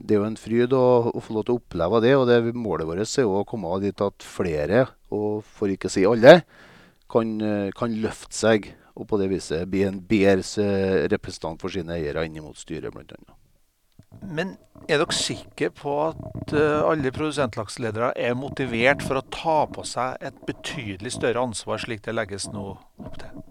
det 0.03 0.15
er 0.15 0.21
jo 0.21 0.27
en 0.27 0.39
fryd 0.39 0.75
å, 0.75 0.85
å, 1.11 1.23
få 1.23 1.35
lov 1.35 1.47
til 1.47 1.55
å 1.55 1.59
oppleve 1.61 2.01
det. 2.03 2.13
Og 2.19 2.25
det 2.29 2.55
målet 2.55 2.87
vårt 2.87 3.03
er 3.03 3.27
å 3.27 3.43
komme 3.47 3.71
dit 3.83 4.03
at 4.03 4.23
flere, 4.23 4.85
og 5.11 5.43
for 5.57 5.71
ikke 5.71 5.91
å 5.91 5.93
si 5.93 6.03
alle, 6.07 6.41
kan, 7.11 7.37
eh, 7.39 7.69
kan 7.75 7.93
løfte 8.03 8.35
seg 8.35 8.71
og 8.97 9.05
på 9.09 9.19
det 9.21 9.29
viset 9.31 9.69
bli 9.69 9.83
en 9.85 9.99
bedre 10.09 11.05
representant 11.13 11.61
for 11.61 11.73
sine 11.73 11.97
eiere 11.97 12.25
inn 12.25 12.39
mot 12.41 12.57
styret, 12.57 12.93
bl.a. 12.93 13.37
Men 14.23 14.55
er 14.87 15.01
dere 15.01 15.15
sikre 15.15 15.69
på 15.75 15.93
at 16.07 16.53
uh, 16.55 16.87
alle 16.87 17.11
produsentlagsledere 17.13 18.13
er 18.17 18.37
motivert 18.39 19.03
for 19.05 19.19
å 19.19 19.25
ta 19.33 19.59
på 19.69 19.83
seg 19.85 20.23
et 20.25 20.37
betydelig 20.47 21.13
større 21.17 21.43
ansvar, 21.43 21.81
slik 21.83 22.05
det 22.05 22.15
legges 22.15 22.47
nå 22.53 22.69
opp 22.73 23.19
til? 23.21 23.43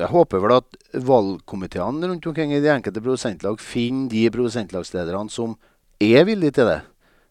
Jeg 0.00 0.08
håper 0.14 0.40
vel 0.40 0.54
at 0.54 0.78
valgkomiteene 1.06 2.08
rundt 2.08 2.28
omkring 2.30 2.54
i 2.54 2.62
de 2.62 2.70
enkelte 2.72 3.02
produsentlag 3.02 3.60
finner 3.60 4.08
de 4.12 4.24
produsentlagslederne 4.32 5.32
som 5.32 5.58
er 6.00 6.24
villige 6.28 6.56
til 6.56 6.70
det. 6.70 6.80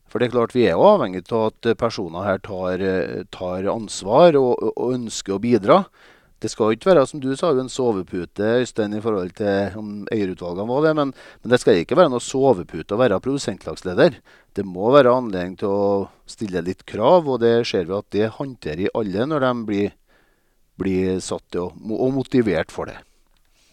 For 0.09 0.21
det 0.21 0.29
er 0.29 0.35
klart 0.35 0.53
vi 0.57 0.67
er 0.67 0.77
avhengig 0.77 1.23
av 1.33 1.49
at 1.49 1.69
personer 1.79 2.25
her 2.25 2.41
tar, 2.45 2.83
tar 3.33 3.69
ansvar 3.71 4.37
og, 4.37 4.57
og 4.75 4.93
ønsker 4.97 5.37
å 5.37 5.41
bidra. 5.41 5.83
Det 6.39 6.51
skal 6.51 6.73
ikke 6.73 6.91
være 6.93 7.05
som 7.09 7.19
du 7.19 7.29
sa, 7.35 7.51
en 7.51 7.71
sovepute 7.71 8.51
Øystein, 8.61 8.95
i 8.95 9.01
forhold 9.03 9.33
til 9.35 9.75
om 9.79 9.89
eierutvalgene 10.13 10.69
var 10.69 10.85
det. 10.85 10.93
Men, 10.95 11.11
men, 11.41 11.51
det 11.51 11.59
skal 11.59 11.81
ikke 11.81 11.97
være 11.99 12.13
noe 12.13 12.23
sovepute 12.23 12.95
å 12.95 13.01
være 13.01 13.19
produsentlagsleder. 13.23 14.19
Det 14.55 14.65
må 14.67 14.91
være 14.95 15.11
anledning 15.11 15.57
til 15.59 15.73
å 15.73 15.89
stille 16.29 16.63
litt 16.63 16.85
krav, 16.87 17.27
og 17.27 17.41
det 17.43 17.57
ser 17.67 17.89
vi 17.89 17.97
at 17.97 18.09
det 18.15 18.31
håndterer 18.37 18.95
alle 18.95 19.27
når 19.27 19.45
de 19.47 19.53
blir, 19.67 19.93
blir 20.79 21.19
satt 21.23 21.43
til 21.51 21.67
og 21.69 22.09
motivert 22.15 22.71
for 22.71 22.87
det. 22.91 23.01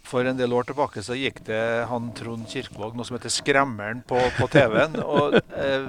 For 0.06 0.26
en 0.28 0.38
del 0.38 0.54
år 0.54 0.68
tilbake 0.68 1.02
så 1.02 1.16
gikk 1.18 1.40
det 1.48 1.62
han 1.90 2.12
Trond 2.14 2.46
Kirkevåg 2.50 2.94
noe 2.94 3.06
som 3.06 3.16
heter 3.16 3.32
'Skremmeren' 3.32 4.04
på, 4.06 4.20
på 4.38 4.46
TV-en. 4.52 5.00
og 5.02 5.34
eh, 5.34 5.88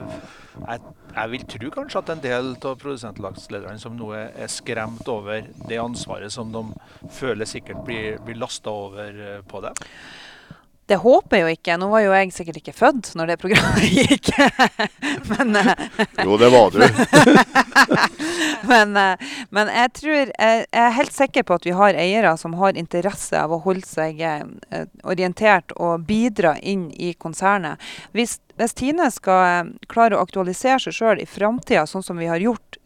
jeg, 0.58 0.82
jeg, 1.14 1.32
vil 1.34 1.44
tro 1.54 1.70
kanskje 1.76 2.02
at 2.02 2.10
en 2.14 2.24
del 2.24 2.50
av 2.56 2.80
produsentlagslederne 2.82 3.78
som 3.82 3.94
nå 3.98 4.10
er, 4.18 4.32
er, 4.34 4.50
skremt 4.50 5.06
over 5.14 5.46
det 5.70 5.78
ansvaret 5.82 6.34
som 6.34 6.50
de 6.54 6.64
føler 7.14 7.46
sikkert 7.46 7.84
blir, 7.86 8.18
blir 8.26 8.42
lasta 8.42 8.74
over 8.74 9.22
eh, 9.28 9.44
på 9.46 9.62
dem. 9.68 9.86
Det 10.88 10.96
håper 11.04 11.38
jeg 11.38 11.44
jo 11.44 11.56
ikke. 11.58 11.76
Nå 11.80 11.90
var 11.92 12.04
jo 12.06 12.14
jeg 12.16 12.32
sikkert 12.32 12.62
ikke 12.62 12.74
født 12.76 13.10
når 13.20 13.34
det 13.34 13.38
programmet 13.42 13.88
gikk. 13.98 14.30
men, 15.34 15.58
eh, 15.60 15.74
jo, 16.24 16.38
det 16.40 16.50
var 16.54 16.72
du. 16.72 16.80
men, 18.72 18.96
eh, 18.96 19.26
men, 19.52 19.72
jeg 19.76 19.94
tror 20.00 20.32
Jeg 20.32 20.66
er 20.72 20.96
helt 20.96 21.16
sikker 21.16 21.44
på 21.44 21.58
at 21.60 21.68
vi 21.68 21.76
har 21.76 22.00
eiere 22.00 22.32
som 22.40 22.56
har 22.62 22.80
interesse 22.80 23.36
av 23.36 23.52
å 23.52 23.60
holde 23.66 23.88
seg 23.88 24.24
eh, 24.24 24.88
orientert 25.04 25.76
og 25.76 26.08
bidra 26.08 26.56
inn 26.64 26.88
i 26.96 27.12
konsernet. 27.20 27.84
Hvis, 28.16 28.40
hvis 28.56 28.78
Tine 28.78 29.12
skal 29.12 29.74
klare 29.92 30.16
å 30.16 30.24
aktualisere 30.24 30.80
seg 30.88 30.96
sjøl 30.96 31.20
i 31.20 31.28
framtida, 31.28 31.84
sånn 31.90 32.06
som 32.06 32.20
vi 32.22 32.32
har 32.32 32.40
gjort 32.40 32.77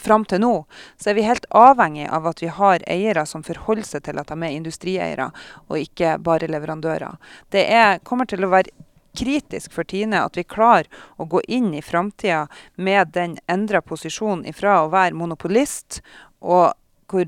fram 0.00 0.24
til 0.28 0.42
nå, 0.42 0.52
så 1.00 1.10
er 1.10 1.18
vi 1.18 1.26
helt 1.26 1.46
avhengig 1.56 2.08
av 2.08 2.28
at 2.30 2.42
vi 2.42 2.50
har 2.52 2.84
eiere 2.90 3.26
som 3.28 3.44
forholder 3.46 3.86
seg 3.86 4.06
til 4.08 4.20
at 4.20 4.32
de 4.32 4.38
er 4.38 4.56
industrieiere, 4.56 5.30
og 5.68 5.80
ikke 5.80 6.16
bare 6.24 6.50
leverandører. 6.50 7.18
Det 7.52 7.66
er, 7.68 8.00
kommer 8.04 8.28
til 8.30 8.44
å 8.44 8.52
være 8.52 8.72
kritisk 9.16 9.72
for 9.74 9.84
Tine 9.84 10.22
at 10.22 10.36
vi 10.38 10.46
klarer 10.46 10.86
å 11.18 11.26
gå 11.26 11.42
inn 11.50 11.72
i 11.74 11.82
framtida 11.82 12.44
med 12.76 13.10
den 13.16 13.38
endra 13.50 13.82
posisjonen 13.82 14.46
ifra 14.46 14.84
å 14.84 14.92
være 14.92 15.18
monopolist 15.18 16.00
og 16.40 16.70
hvor 17.10 17.26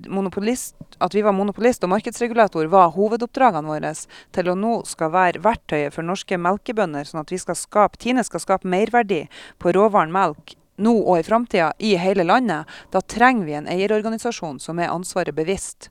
at 1.02 1.14
vi 1.14 1.22
var 1.26 1.34
monopolist 1.34 1.82
og 1.82 1.90
markedsregulator 1.90 2.68
var 2.70 2.92
hovedoppdragene 2.94 3.66
våre, 3.66 3.90
til 4.30 4.50
å 4.52 4.54
nå 4.54 4.74
skal 4.86 5.10
være 5.10 5.42
verktøyet 5.42 5.94
for 5.96 6.06
norske 6.06 6.38
melkebønder, 6.38 7.08
sånn 7.08 7.24
at 7.24 7.32
vi 7.34 7.40
skal 7.42 7.58
skape, 7.58 7.98
Tine 7.98 8.22
skal 8.22 8.44
skape 8.44 8.68
merverdi 8.68 9.24
på 9.58 9.74
råvaren 9.74 10.14
melk 10.14 10.54
nå 10.82 10.94
og 11.00 11.20
i 11.20 11.26
framtida 11.26 11.72
i 11.78 11.94
hele 12.00 12.26
landet, 12.26 12.68
da 12.90 13.00
trenger 13.00 13.46
vi 13.46 13.56
en 13.58 13.68
eierorganisasjon 13.70 14.60
som 14.62 14.80
er 14.82 14.92
ansvaret 14.92 15.34
bevisst. 15.36 15.90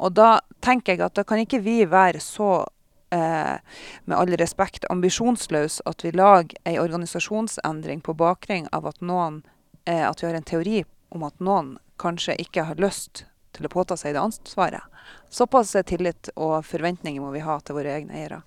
Og 0.00 0.14
da 0.16 0.38
tenker 0.64 0.96
jeg 0.96 1.04
at 1.04 1.18
da 1.18 1.24
kan 1.28 1.42
ikke 1.42 1.60
vi 1.64 1.82
være 1.90 2.22
så 2.24 2.64
eh, 3.12 3.56
med 4.04 4.16
all 4.16 4.36
respekt 4.40 4.88
ambisjonsløse 4.90 5.84
at 5.86 6.04
vi 6.04 6.14
lager 6.16 6.56
en 6.64 6.80
organisasjonsendring 6.80 8.00
på 8.06 8.16
bakgrunn 8.16 8.70
av 8.72 8.88
at, 8.88 9.00
noen, 9.04 9.42
eh, 9.84 10.06
at 10.08 10.22
vi 10.22 10.30
har 10.30 10.38
en 10.38 10.48
teori 10.54 10.84
om 11.10 11.26
at 11.26 11.36
noen 11.42 11.74
kanskje 12.00 12.38
ikke 12.40 12.64
har 12.70 12.80
lyst 12.80 13.26
til 13.56 13.66
å 13.66 13.72
påta 13.72 13.98
seg 13.98 14.14
det 14.14 14.22
ansvaret. 14.22 14.86
Såpass 15.30 15.74
tillit 15.86 16.30
og 16.36 16.62
forventninger 16.66 17.22
må 17.22 17.34
vi 17.34 17.44
ha 17.44 17.58
til 17.60 17.76
våre 17.76 17.98
egne 17.98 18.16
eiere. 18.16 18.40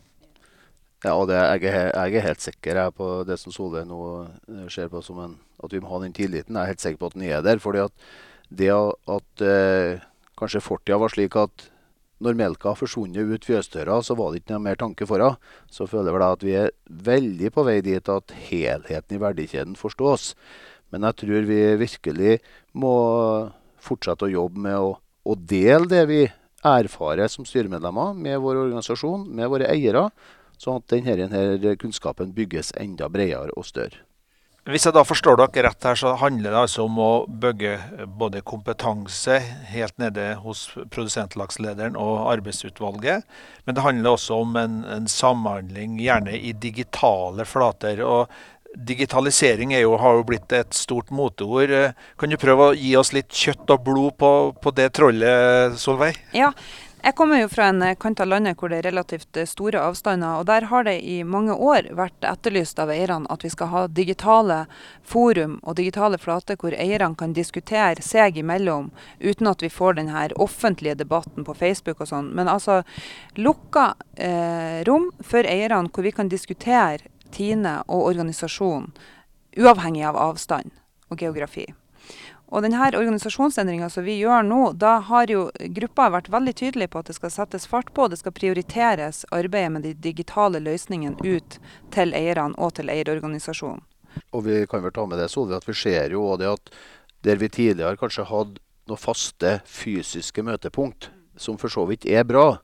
Ja, 1.03 1.17
og 1.19 1.27
det, 1.27 1.35
jeg, 1.35 1.67
er, 1.67 1.89
jeg, 1.91 2.15
er, 2.15 2.25
helt 2.29 2.43
sikker 2.43 2.79
på 2.95 3.07
det 3.27 3.35
som 3.41 3.51
Solveig 3.51 3.83
nå 3.89 3.99
eh, 4.23 4.67
ser 4.71 4.87
på 4.91 5.01
som 5.03 5.19
en, 5.19 5.35
at 5.59 5.73
vi 5.75 5.81
må 5.83 5.91
ha 5.91 5.99
den 5.99 6.15
tilliten. 6.15 6.55
Jeg 6.55 6.63
er 6.63 6.71
helt 6.71 6.83
sikker 6.83 7.01
på 7.01 7.09
at 7.11 7.17
den 7.17 7.25
er 7.27 7.43
der. 7.43 7.59
fordi 7.59 7.83
at 7.83 8.07
det 8.53 8.69
at 8.71 9.43
eh, 9.43 10.03
kanskje 10.39 10.63
fortida 10.63 10.99
var 11.01 11.11
slik 11.11 11.35
at 11.35 11.65
når 12.23 12.37
melka 12.39 12.71
har 12.71 12.79
forsvunnet 12.79 13.33
ut 13.35 13.43
fjøsdøra, 13.43 13.97
så 13.99 14.15
var 14.15 14.31
det 14.31 14.39
ikke 14.41 14.53
noe 14.53 14.63
mer 14.63 14.79
tanke 14.79 15.07
for 15.09 15.19
henne. 15.19 15.51
Så 15.67 15.89
føler 15.91 16.13
jeg 16.13 16.23
at 16.27 16.45
vi 16.45 16.53
er 16.55 16.71
veldig 16.87 17.51
på 17.51 17.65
vei 17.67 17.81
dit 17.83 18.11
at 18.13 18.35
helheten 18.47 19.17
i 19.17 19.19
verdikjeden 19.19 19.75
forstås. 19.75 20.29
Men 20.93 21.03
jeg 21.09 21.19
tror 21.19 21.49
vi 21.49 21.59
virkelig 21.81 22.37
må 22.79 22.93
fortsette 23.83 24.29
å 24.29 24.31
jobbe 24.31 24.63
med 24.69 24.77
å, 24.79 24.93
å 24.95 25.35
dele 25.35 25.89
det 25.91 26.05
vi 26.07 26.21
erfarer 26.63 27.27
som 27.27 27.43
styremedlemmer 27.43 28.15
med 28.15 28.39
vår 28.39 28.61
organisasjon, 28.69 29.27
med 29.27 29.51
våre 29.51 29.67
eiere 29.73 30.05
Sånn 30.61 30.81
at 30.81 30.89
denne 30.93 31.75
kunnskapen 31.81 32.33
bygges 32.35 32.73
enda 32.79 33.09
bredere 33.11 33.53
og 33.57 33.67
større. 33.67 34.03
Hvis 34.63 34.85
jeg 34.87 34.95
da 34.95 35.01
forstår 35.03 35.35
dere 35.41 35.65
rett 35.65 35.85
her, 35.89 35.97
så 35.99 36.13
handler 36.21 36.53
det 36.53 36.59
altså 36.61 36.85
om 36.85 36.99
å 37.03 37.25
bygge 37.27 37.73
både 38.15 38.39
kompetanse 38.47 39.35
helt 39.73 39.97
nede 39.99 40.29
hos 40.39 40.69
produsentlagslederen 40.93 41.97
og 41.99 42.29
arbeidsutvalget, 42.31 43.27
men 43.67 43.75
det 43.75 43.83
handler 43.83 44.15
også 44.15 44.37
om 44.45 44.55
en, 44.61 44.77
en 44.87 45.09
samhandling, 45.11 45.97
gjerne 45.99 46.37
i 46.39 46.53
digitale 46.55 47.43
flater. 47.43 47.99
og 48.07 48.31
Digitalisering 48.87 49.75
jo, 49.75 49.97
har 49.99 50.15
jo 50.15 50.23
blitt 50.31 50.55
et 50.55 50.71
stort 50.73 51.11
moteord. 51.11 51.75
Kan 52.17 52.31
du 52.31 52.39
prøve 52.39 52.71
å 52.71 52.79
gi 52.79 52.95
oss 52.95 53.11
litt 53.13 53.35
kjøtt 53.35 53.67
og 53.75 53.83
blod 53.83 54.15
på, 54.23 54.31
på 54.63 54.73
det 54.79 54.87
trollet, 54.95 55.75
Solveig? 55.77 56.23
Ja, 56.31 56.53
jeg 57.03 57.15
kommer 57.15 57.41
jo 57.41 57.49
fra 57.51 57.65
en 57.67 57.81
eh, 57.83 57.97
kant 57.99 58.21
av 58.23 58.29
landet 58.31 58.55
hvor 58.59 58.71
det 58.71 58.77
er 58.79 58.85
relativt 58.87 59.37
eh, 59.37 59.47
store 59.49 59.81
avstander. 59.83 60.39
og 60.39 60.45
Der 60.47 60.69
har 60.71 60.85
det 60.87 60.95
i 61.03 61.17
mange 61.27 61.51
år 61.51 61.89
vært 61.91 62.23
etterlyst 62.23 62.79
av 62.79 62.93
eierne 62.93 63.27
at 63.33 63.43
vi 63.43 63.51
skal 63.51 63.71
ha 63.73 63.81
digitale 63.87 64.61
forum 65.03 65.57
og 65.63 65.75
digitale 65.81 66.17
flater 66.17 66.55
hvor 66.55 66.71
eierne 66.71 67.19
kan 67.19 67.35
diskutere 67.35 67.99
seg 68.01 68.39
imellom 68.39 68.91
uten 69.19 69.51
at 69.51 69.65
vi 69.65 69.69
får 69.69 69.99
den 69.99 70.13
her 70.15 70.31
offentlige 70.39 70.95
debatten 71.03 71.43
på 71.43 71.57
Facebook 71.59 71.99
og 71.99 72.11
sånn. 72.13 72.31
Men 72.31 72.47
altså 72.47 72.81
lukka 73.35 73.93
eh, 74.15 74.79
rom 74.87 75.11
for 75.19 75.43
eierne 75.43 75.91
hvor 75.91 76.07
vi 76.07 76.15
kan 76.15 76.31
diskutere 76.31 77.11
Tine 77.33 77.79
og 77.89 78.11
organisasjonen 78.13 78.91
uavhengig 79.57 80.05
av 80.05 80.17
avstand 80.21 80.69
og 81.09 81.19
geografi. 81.19 81.65
Og 82.53 82.61
denne 82.61 82.77
organisasjonsendringa 82.85 83.87
som 83.89 84.05
vi 84.05 84.19
gjør 84.19 84.43
nå, 84.45 84.59
da 84.77 84.99
har 85.07 85.31
jo 85.31 85.47
gruppa 85.73 86.11
vært 86.13 86.29
veldig 86.29 86.53
tydelig 86.59 86.91
på 86.93 87.01
at 87.01 87.09
det 87.09 87.15
skal 87.17 87.31
settes 87.33 87.65
fart 87.65 87.89
på, 87.97 88.05
det 88.07 88.19
skal 88.21 88.35
prioriteres 88.37 89.23
arbeidet 89.33 89.71
med 89.73 89.87
de 89.87 89.95
digitale 89.97 90.61
løsningene 90.61 91.17
ut 91.25 91.57
til 91.95 92.13
eierne 92.13 92.53
og 92.61 92.75
til 92.77 92.93
eierorganisasjonen. 92.93 93.81
Og 94.37 94.45
vi 94.45 94.59
kan 94.69 94.83
vel 94.85 94.93
ta 94.93 95.07
med 95.09 95.17
det, 95.17 95.31
Solveig, 95.33 95.63
at 95.63 95.65
vi 95.65 95.73
ser 95.73 96.13
jo 96.13 96.27
det 96.37 96.51
at 96.51 96.69
der 97.25 97.41
vi 97.41 97.49
tidligere 97.49 97.97
kanskje 97.97 98.27
hadde 98.29 98.61
noen 98.85 99.01
faste 99.01 99.55
fysiske 99.65 100.45
møtepunkt, 100.45 101.09
som 101.33 101.57
for 101.57 101.73
så 101.73 101.87
vidt 101.89 102.05
er 102.05 102.27
bra, 102.27 102.59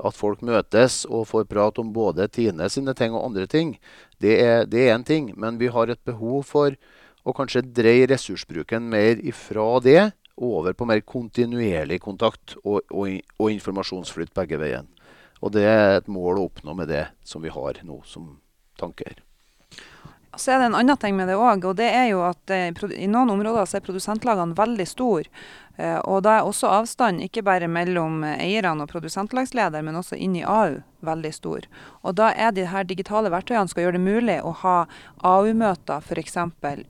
at 0.00 0.16
folk 0.16 0.40
møtes 0.40 1.02
og 1.04 1.28
får 1.28 1.44
prat 1.52 1.76
om 1.78 1.92
både 1.92 2.30
Tine 2.32 2.70
sine 2.72 2.96
ting 2.96 3.12
og 3.12 3.28
andre 3.28 3.44
ting, 3.46 3.76
det 4.24 4.40
er 4.40 4.64
én 4.88 5.04
ting. 5.04 5.34
Men 5.36 5.60
vi 5.60 5.68
har 5.68 5.92
et 5.92 6.00
behov 6.08 6.46
for 6.48 6.72
og 7.24 7.36
kanskje 7.38 7.64
dreie 7.64 8.08
ressursbruken 8.10 8.88
mer 8.92 9.20
ifra 9.24 9.80
det 9.84 10.12
over 10.36 10.74
på 10.74 10.86
mer 10.88 11.00
kontinuerlig 11.06 12.00
kontakt 12.02 12.56
og, 12.64 12.82
og, 12.90 13.20
og 13.38 13.52
informasjonsflytt 13.54 14.34
begge 14.36 14.58
veiene. 14.60 14.90
Og 15.44 15.52
det 15.52 15.64
er 15.68 15.98
et 15.98 16.08
mål 16.08 16.40
å 16.40 16.48
oppnå 16.48 16.74
med 16.76 16.88
det 16.88 17.04
som 17.26 17.42
vi 17.44 17.52
har 17.52 17.80
nå 17.84 18.00
som 18.08 18.36
tanker. 18.80 19.18
Så 20.36 20.54
er 20.54 20.58
det 20.62 20.70
en 20.70 20.78
annen 20.78 20.96
ting 21.00 21.16
med 21.16 21.28
det 21.30 21.36
òg, 21.38 21.64
og 21.68 21.76
det 21.78 21.90
er 21.90 22.08
jo 22.10 22.24
at 22.26 22.50
eh, 22.52 22.70
i 22.96 23.10
noen 23.10 23.30
områder 23.34 23.68
så 23.68 23.78
er 23.78 23.86
produsentlagene 23.86 24.56
veldig 24.58 24.86
store. 24.88 25.28
Eh, 25.76 25.98
og 26.06 26.22
da 26.26 26.38
er 26.38 26.48
også 26.48 26.70
avstanden 26.70 27.24
ikke 27.26 27.42
bare 27.46 27.68
mellom 27.70 28.22
eierne 28.36 28.86
og 28.86 28.90
produsentlagsleder, 28.92 29.82
men 29.82 29.98
også 29.98 30.18
inn 30.18 30.36
i 30.38 30.44
AU 30.46 30.80
veldig 31.04 31.32
stor. 31.34 31.66
Og 32.02 32.16
da 32.18 32.30
er 32.32 32.54
de 32.54 32.66
her 32.70 32.86
digitale 32.88 33.30
verktøyene 33.32 33.68
skal 33.68 33.84
gjøre 33.84 33.98
det 33.98 34.04
mulig 34.04 34.38
å 34.40 34.54
ha 34.62 34.76
AU-møter 35.26 36.00
f.eks. 36.00 36.38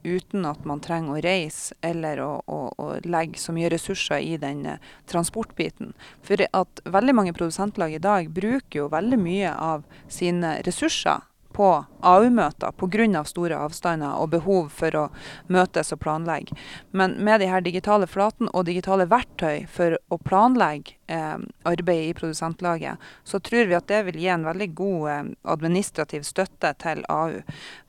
uten 0.04 0.46
at 0.46 0.64
man 0.68 0.82
trenger 0.84 1.16
å 1.16 1.24
reise 1.24 1.74
eller 1.82 2.22
å, 2.22 2.30
å, 2.46 2.60
å, 2.78 2.88
legge 3.04 3.40
så 3.42 3.54
mye 3.56 3.72
ressurser 3.72 4.22
i 4.22 4.38
den 4.40 4.64
eh, 4.76 4.90
transportbiten. 5.10 5.94
For 6.24 6.46
at 6.46 6.84
veldig 6.84 7.16
mange 7.16 7.36
produsentlag 7.36 7.96
i 7.96 8.02
dag 8.02 8.30
bruker 8.30 8.84
jo 8.84 8.90
veldig 8.92 9.20
mye 9.20 9.54
av 9.54 9.88
sine 10.12 10.58
ressurser 10.66 11.24
på 11.54 11.68
AU-møter 12.04 12.72
pga. 12.76 13.24
store 13.24 13.56
avstander 13.56 14.18
og 14.18 14.30
behov 14.34 14.68
for 14.74 14.96
å 14.98 15.04
møtes 15.46 15.92
og 15.94 16.00
planlegge. 16.02 16.56
Men 16.90 17.16
med 17.24 17.40
de 17.40 17.48
her 17.48 17.62
digitale 17.64 18.06
flatene 18.10 18.50
og 18.52 18.66
digitale 18.66 19.06
verktøy 19.08 19.66
for 19.70 19.96
å 20.10 20.18
planlegge 20.18 20.98
eh, 21.06 21.38
arbeidet 21.62 22.10
i 22.10 22.18
produsentlaget, 22.18 22.98
så 23.24 23.40
tror 23.40 23.70
vi 23.70 23.78
at 23.78 23.88
det 23.88 24.02
vil 24.10 24.20
gi 24.20 24.28
en 24.34 24.44
veldig 24.44 24.68
god 24.74 25.08
eh, 25.14 25.22
administrativ 25.54 26.26
støtte 26.26 26.74
til 26.82 27.06
AU. 27.08 27.40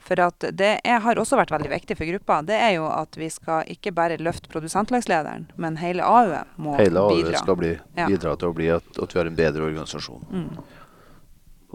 For 0.06 0.22
at 0.22 0.46
det 0.54 0.72
er, 0.86 1.02
har 1.02 1.18
også 1.18 1.40
vært 1.40 1.52
veldig 1.56 1.74
viktig 1.74 1.98
for 1.98 2.14
gruppa. 2.14 2.42
Det 2.46 2.62
er 2.62 2.76
jo 2.78 2.86
at 2.94 3.18
vi 3.18 3.32
skal 3.34 3.66
ikke 3.74 3.96
bare 3.98 4.22
løfte 4.22 4.52
produsentlagslederen, 4.54 5.50
men 5.58 5.82
hele 5.82 6.06
AU 6.06 6.38
må 6.62 6.78
hele 6.78 7.02
AU 7.02 7.16
bidra. 7.18 7.34
Hele 7.34 7.42
AU 7.42 7.44
skal 7.44 7.62
bli, 7.62 7.76
bidra 8.06 8.38
til 8.38 8.54
å 8.54 8.58
bli 8.62 8.74
at, 8.78 8.98
at 9.02 9.16
vi 9.16 9.24
har 9.24 9.32
en 9.32 9.40
bedre 9.44 9.72
organisasjon. 9.72 10.28
Mm. 10.30 10.84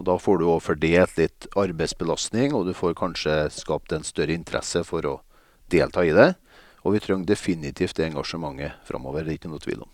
Og 0.01 0.07
Da 0.09 0.15
får 0.17 0.39
du 0.41 0.47
òg 0.49 0.63
fordelt 0.65 1.19
litt 1.21 1.45
arbeidsbelastning, 1.53 2.55
og 2.57 2.65
du 2.65 2.73
får 2.73 2.97
kanskje 2.97 3.51
skapt 3.53 3.93
en 3.93 4.01
større 4.01 4.33
interesse 4.33 4.81
for 4.87 5.05
å 5.05 5.19
delta 5.69 6.01
i 6.01 6.09
det. 6.09 6.31
Og 6.81 6.95
vi 6.95 7.01
trenger 7.05 7.29
definitivt 7.29 7.93
det 7.99 8.07
engasjementet 8.09 8.81
framover, 8.87 9.21
det 9.21 9.35
er 9.35 9.37
ikke 9.37 9.51
noe 9.51 9.61
tvil 9.61 9.83
om. 9.85 9.91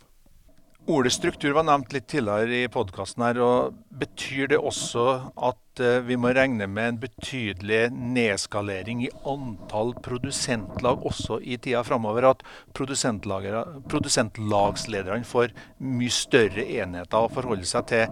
Ordet 0.87 1.11
struktur 1.11 1.51
var 1.51 1.67
nevnt 1.67 1.91
litt 1.91 2.07
tidligere 2.07 2.63
i 2.63 2.71
podkasten 2.71 3.19
her. 3.25 3.35
og 3.43 3.75
Betyr 3.99 4.47
det 4.53 4.55
også 4.55 5.33
at 5.35 5.81
uh, 5.83 5.99
vi 6.07 6.15
må 6.15 6.31
regne 6.31 6.63
med 6.71 6.93
en 6.93 6.99
betydelig 7.01 7.91
nedskalering 7.91 9.03
i 9.03 9.11
antall 9.27 9.91
produsentlag 10.05 11.03
også 11.03 11.43
i 11.43 11.59
tida 11.59 11.83
framover? 11.83 12.31
At 12.31 12.39
produsentlagslederne 12.79 15.27
får 15.27 15.51
mye 15.83 16.07
større 16.15 16.63
enheter 16.63 17.19
å 17.19 17.27
forholde 17.35 17.67
seg 17.67 17.83
til 17.91 18.07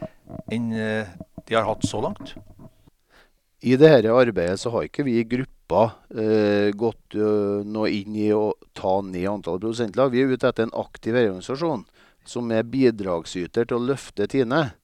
enn 0.51 0.75
uh, 0.75 1.07
de 1.45 1.57
har 1.57 1.67
hatt 1.67 1.85
så 1.87 2.01
langt? 2.03 2.35
I 3.65 3.77
dette 3.81 4.13
arbeidet 4.13 4.59
så 4.61 4.71
har 4.73 4.85
ikke 4.85 5.05
vi 5.07 5.19
i 5.19 5.27
gruppa 5.27 5.87
eh, 6.13 6.69
gått 6.77 7.17
noe 7.65 7.89
inn 7.89 8.17
i 8.19 8.29
å 8.35 8.53
ta 8.77 8.99
ned 9.01 9.25
antallet 9.31 9.63
produsentlag. 9.63 10.13
Vi 10.13 10.21
er 10.21 10.33
ute 10.35 10.51
etter 10.51 10.67
en 10.67 10.77
aktiv 10.77 11.17
organisasjon 11.17 11.85
som 12.25 12.51
er 12.51 12.67
bidragsyter 12.67 13.69
til 13.69 13.77
å 13.79 13.87
løfte 13.93 14.27
Tine. 14.29 14.75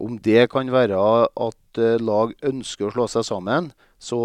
Om 0.00 0.16
det 0.24 0.46
kan 0.52 0.70
være 0.72 1.00
at 1.00 1.80
eh, 1.80 2.00
lag 2.00 2.32
ønsker 2.48 2.88
å 2.88 2.94
slå 2.94 3.08
seg 3.10 3.26
sammen, 3.28 3.72
så 4.00 4.18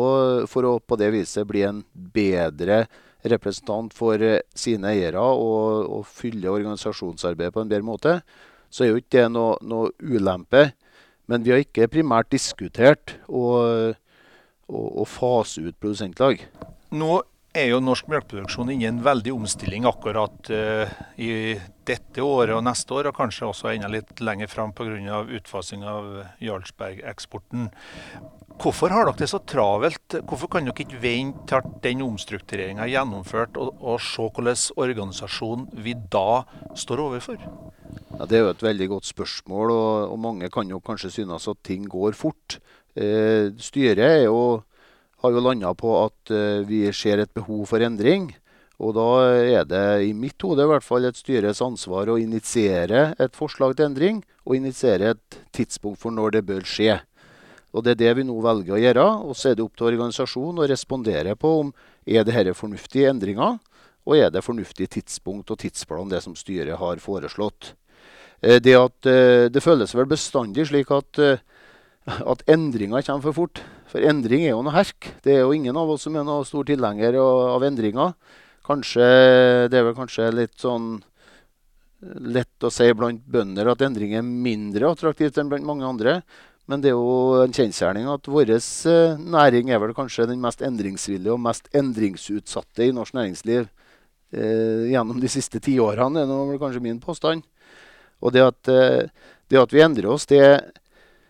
for 0.50 0.68
å 0.68 0.78
på 0.80 0.98
det 1.00 1.12
viset 1.14 1.48
bli 1.50 1.66
en 1.68 1.84
bedre 1.94 2.86
representant 3.28 3.94
for 3.96 4.22
eh, 4.24 4.44
sine 4.56 4.94
eiere 4.94 5.22
og, 5.22 5.88
og 5.92 6.08
fylle 6.08 6.54
organisasjonsarbeidet 6.54 7.56
på 7.56 7.64
en 7.64 7.72
bedre 7.72 7.88
måte, 7.88 8.20
så 8.70 8.86
er 8.86 8.94
jo 8.94 9.02
ikke 9.02 9.20
det 9.20 9.32
noe, 9.36 9.58
noe 9.64 9.92
ulempe. 10.00 10.70
Men 11.28 11.44
vi 11.44 11.52
har 11.52 11.64
ikke 11.64 11.90
primært 11.92 12.32
diskutert 12.32 13.18
å, 13.28 13.44
å, 14.68 14.84
å 15.04 15.08
fase 15.08 15.66
ut 15.68 15.80
produsentlag. 15.80 16.46
Nå 16.96 17.20
er 17.58 17.72
jo 17.72 17.82
norsk 17.84 18.08
melkeproduksjon 18.12 18.72
inne 18.74 18.86
i 18.86 18.90
en 18.90 19.04
veldig 19.06 19.34
omstilling 19.36 19.88
akkurat 19.90 20.52
uh, 20.54 20.92
i 21.20 21.58
dette 21.88 22.24
året 22.24 22.56
og 22.56 22.66
neste 22.68 22.96
år, 22.96 23.10
og 23.10 23.18
kanskje 23.18 23.48
også 23.48 23.72
enda 23.72 23.90
litt 23.92 24.20
lenger 24.24 24.50
fram 24.52 24.74
pga. 24.76 25.24
utfasing 25.40 25.86
av 25.88 26.10
Jarlsberg-eksporten. 26.44 27.70
Hvorfor 28.58 28.90
har 28.90 29.06
dere 29.06 29.22
det 29.22 29.30
så 29.30 29.40
travelt? 29.46 30.18
Hvorfor 30.28 30.50
kan 30.52 30.66
dere 30.68 30.86
ikke 30.86 31.02
vente 31.02 31.62
til 31.62 31.76
den 31.84 32.04
omstruktureringa 32.06 32.88
er 32.88 32.96
gjennomført, 32.96 33.58
og, 33.62 33.76
og 33.80 34.02
se 34.02 34.26
hvilken 34.28 34.80
organisasjon 34.84 35.68
vi 35.78 35.94
da 35.94 36.44
står 36.76 37.04
overfor? 37.06 37.44
Ja, 38.18 38.26
det 38.26 38.40
er 38.40 38.46
jo 38.46 38.54
et 38.56 38.66
veldig 38.66 38.88
godt 38.96 39.10
spørsmål, 39.10 39.72
og, 39.72 39.92
og 40.14 40.20
mange 40.24 40.50
kan 40.54 40.70
jo 40.70 40.82
kanskje 40.84 41.14
synes 41.20 41.48
at 41.48 41.62
ting 41.66 41.86
går 41.90 42.18
fort. 42.18 42.60
Eh, 42.98 43.54
styret 43.62 44.02
er 44.02 44.24
jo 44.26 44.64
har 45.24 45.34
jo 45.34 45.42
landa 45.42 45.74
på 45.78 45.94
at 46.06 46.32
uh, 46.34 46.62
vi 46.68 46.86
ser 46.94 47.22
et 47.24 47.34
behov 47.34 47.66
for 47.72 47.84
endring. 47.84 48.30
Og 48.78 48.94
da 48.94 49.08
er 49.42 49.66
det 49.66 49.86
i 50.06 50.14
mitt 50.14 50.42
hode 50.46 50.62
i 50.62 50.70
hvert 50.70 50.86
fall 50.86 51.08
et 51.08 51.18
styres 51.18 51.64
ansvar 51.66 52.12
å 52.14 52.20
initiere 52.22 53.16
et 53.18 53.34
forslag 53.38 53.74
til 53.74 53.90
endring, 53.90 54.20
og 54.46 54.60
initiere 54.60 55.16
et 55.16 55.40
tidspunkt 55.56 56.04
for 56.04 56.14
når 56.14 56.38
det 56.38 56.44
bør 56.46 56.62
skje. 56.68 57.00
Og 57.74 57.84
Det 57.84 57.96
er 57.96 58.00
det 58.00 58.14
vi 58.20 58.28
nå 58.30 58.38
velger 58.42 58.78
å 58.78 58.82
gjøre. 58.82 59.08
og 59.28 59.36
Så 59.36 59.50
er 59.50 59.58
det 59.58 59.66
opp 59.66 59.76
til 59.78 59.90
organisasjonen 59.90 60.62
å 60.62 60.70
respondere 60.70 61.36
på 61.36 61.50
om 61.62 61.74
er 62.06 62.24
det 62.24 62.34
dette 62.34 62.54
fornuftige 62.56 63.10
endringer, 63.10 63.58
og 64.08 64.16
er 64.16 64.30
det 64.32 64.46
fornuftig 64.46 64.88
tidspunkt 64.90 65.52
og 65.52 65.60
tidsplan 65.60 66.10
det 66.10 66.22
som 66.24 66.36
styret 66.36 66.78
har 66.80 67.02
foreslått. 67.04 67.74
Eh, 68.42 68.62
det, 68.62 68.78
at, 68.78 69.06
eh, 69.06 69.50
det 69.50 69.64
føles 69.64 69.94
vel 69.94 70.06
bestandig 70.06 70.70
slik 70.70 70.92
at 70.94 71.20
at 72.08 72.44
endringer 72.48 73.04
kommer 73.04 73.26
for 73.28 73.36
fort. 73.36 73.62
For 73.92 74.04
endring 74.04 74.46
er 74.46 74.54
jo 74.56 74.64
noe 74.64 74.76
herk. 74.76 75.12
Det 75.24 75.36
er 75.36 75.44
jo 75.44 75.54
ingen 75.56 75.78
av 75.80 75.92
oss 75.92 76.08
som 76.08 76.16
er 76.16 76.26
noe 76.28 76.48
stor 76.48 76.68
tilhenger 76.68 77.20
av 77.20 77.64
endringer. 77.68 78.16
Kanskje, 78.68 79.08
det 79.72 79.80
er 79.80 79.88
vel 79.88 79.96
kanskje 79.96 80.32
litt 80.36 80.58
sånn 80.60 80.98
lett 82.04 82.64
å 82.64 82.70
si 82.70 82.86
blant 82.94 83.24
bønder 83.26 83.72
at 83.72 83.82
endring 83.82 84.14
er 84.16 84.26
mindre 84.26 84.92
attraktivt 84.92 85.40
enn 85.40 85.50
blant 85.52 85.66
mange 85.66 85.88
andre. 85.88 86.20
Men 86.68 86.84
det 86.84 86.92
er 86.92 86.98
jo 86.98 87.44
en 87.46 87.56
kjensgjerning 87.56 88.10
at 88.12 88.28
vår 88.28 88.52
eh, 88.58 89.20
næring 89.24 89.72
er 89.72 89.80
vel 89.80 89.96
kanskje 89.96 90.28
den 90.28 90.42
mest 90.44 90.62
endringsvillige 90.66 91.32
og 91.32 91.40
mest 91.40 91.70
endringsutsatte 91.76 92.90
i 92.90 92.96
norsk 92.96 93.16
næringsliv 93.16 93.64
eh, 93.64 94.90
gjennom 94.92 95.22
de 95.24 95.32
siste 95.32 95.62
tiårene, 95.64 96.26
er 96.26 96.52
vel 96.52 96.60
kanskje 96.60 96.84
min 96.84 97.00
påstand. 97.04 97.48
Og 98.20 98.36
det 98.36 98.44
at, 98.44 98.74
eh, 98.74 99.32
det 99.48 99.62
at 99.62 99.74
vi 99.74 99.86
endrer 99.86 100.12
oss, 100.12 100.28
det 100.28 100.44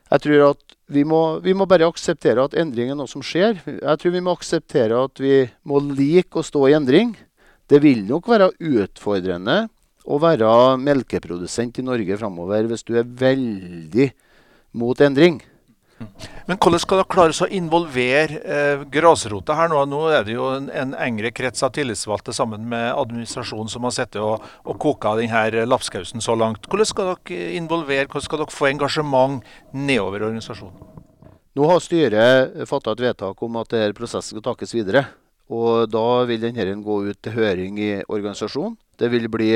jeg 0.08 0.24
tror 0.24 0.44
at 0.52 0.76
vi 0.88 1.04
må, 1.04 1.22
vi 1.44 1.52
må, 1.58 1.68
bare 1.68 1.88
akseptere 1.90 2.46
at 2.48 2.56
endring 2.56 2.94
er 2.94 2.96
noe 2.96 3.10
som 3.12 3.24
skjer. 3.26 3.60
Jeg 3.68 4.00
tror 4.00 4.14
vi 4.14 4.24
må 4.24 4.36
akseptere 4.38 5.02
at 5.04 5.20
vi 5.20 5.42
må 5.68 5.82
like 5.84 6.40
å 6.40 6.46
stå 6.46 6.64
i 6.70 6.78
endring. 6.78 7.12
Det 7.68 7.82
vil 7.84 8.06
nok 8.08 8.30
være 8.32 8.54
utfordrende 8.56 9.66
å 10.08 10.20
være 10.24 10.50
melkeprodusent 10.80 11.82
i 11.82 11.84
Norge 11.84 12.20
framover 12.20 12.70
hvis 12.70 12.88
du 12.88 12.96
er 12.96 13.10
veldig 13.20 14.08
mot 14.80 15.04
endring. 15.04 15.42
Men 16.48 16.60
hvordan 16.62 16.80
skal 16.80 17.02
dere 17.02 17.12
klare 17.12 17.34
å 17.44 17.50
involvere 17.52 18.40
eh, 18.40 18.84
grasrota 18.94 19.56
her 19.58 19.72
nå? 19.72 19.82
Nå 19.90 20.02
er 20.16 20.28
det 20.28 20.36
jo 20.38 20.46
en, 20.54 20.70
en 20.72 20.94
engre 20.96 21.34
krets 21.36 21.66
av 21.66 21.74
tillitsvalgte 21.76 22.36
sammen 22.36 22.68
med 22.72 22.92
administrasjonen 22.94 23.72
som 23.72 23.88
har 23.88 23.96
sittet 23.96 24.22
og, 24.24 24.46
og 24.64 24.80
koka 24.80 25.16
denne 25.20 25.66
lapskausen 25.68 26.24
så 26.24 26.38
langt. 26.40 26.70
Hvordan 26.70 26.88
skal 26.88 27.12
dere 27.12 27.52
involvere, 27.58 28.08
hvordan 28.08 28.28
skal 28.30 28.44
dere 28.44 28.56
få 28.56 28.70
engasjement 28.72 29.54
nedover 29.74 30.30
organisasjonen? 30.30 30.96
Nå 31.58 31.66
har 31.66 31.82
styret 31.82 32.68
fatta 32.70 32.94
et 32.94 33.02
vedtak 33.02 33.40
om 33.44 33.56
at 33.58 33.74
denne 33.74 33.98
prosessen 33.98 34.38
skal 34.38 34.46
takes 34.52 34.76
videre. 34.78 35.08
Og 35.50 35.88
Da 35.90 36.24
vil 36.28 36.42
denne 36.44 36.76
gå 36.84 37.02
ut 37.08 37.22
til 37.24 37.34
høring 37.34 37.80
i 37.80 37.92
organisasjonen. 38.04 38.78
Det 39.00 39.10
vil 39.12 39.28
bli 39.32 39.52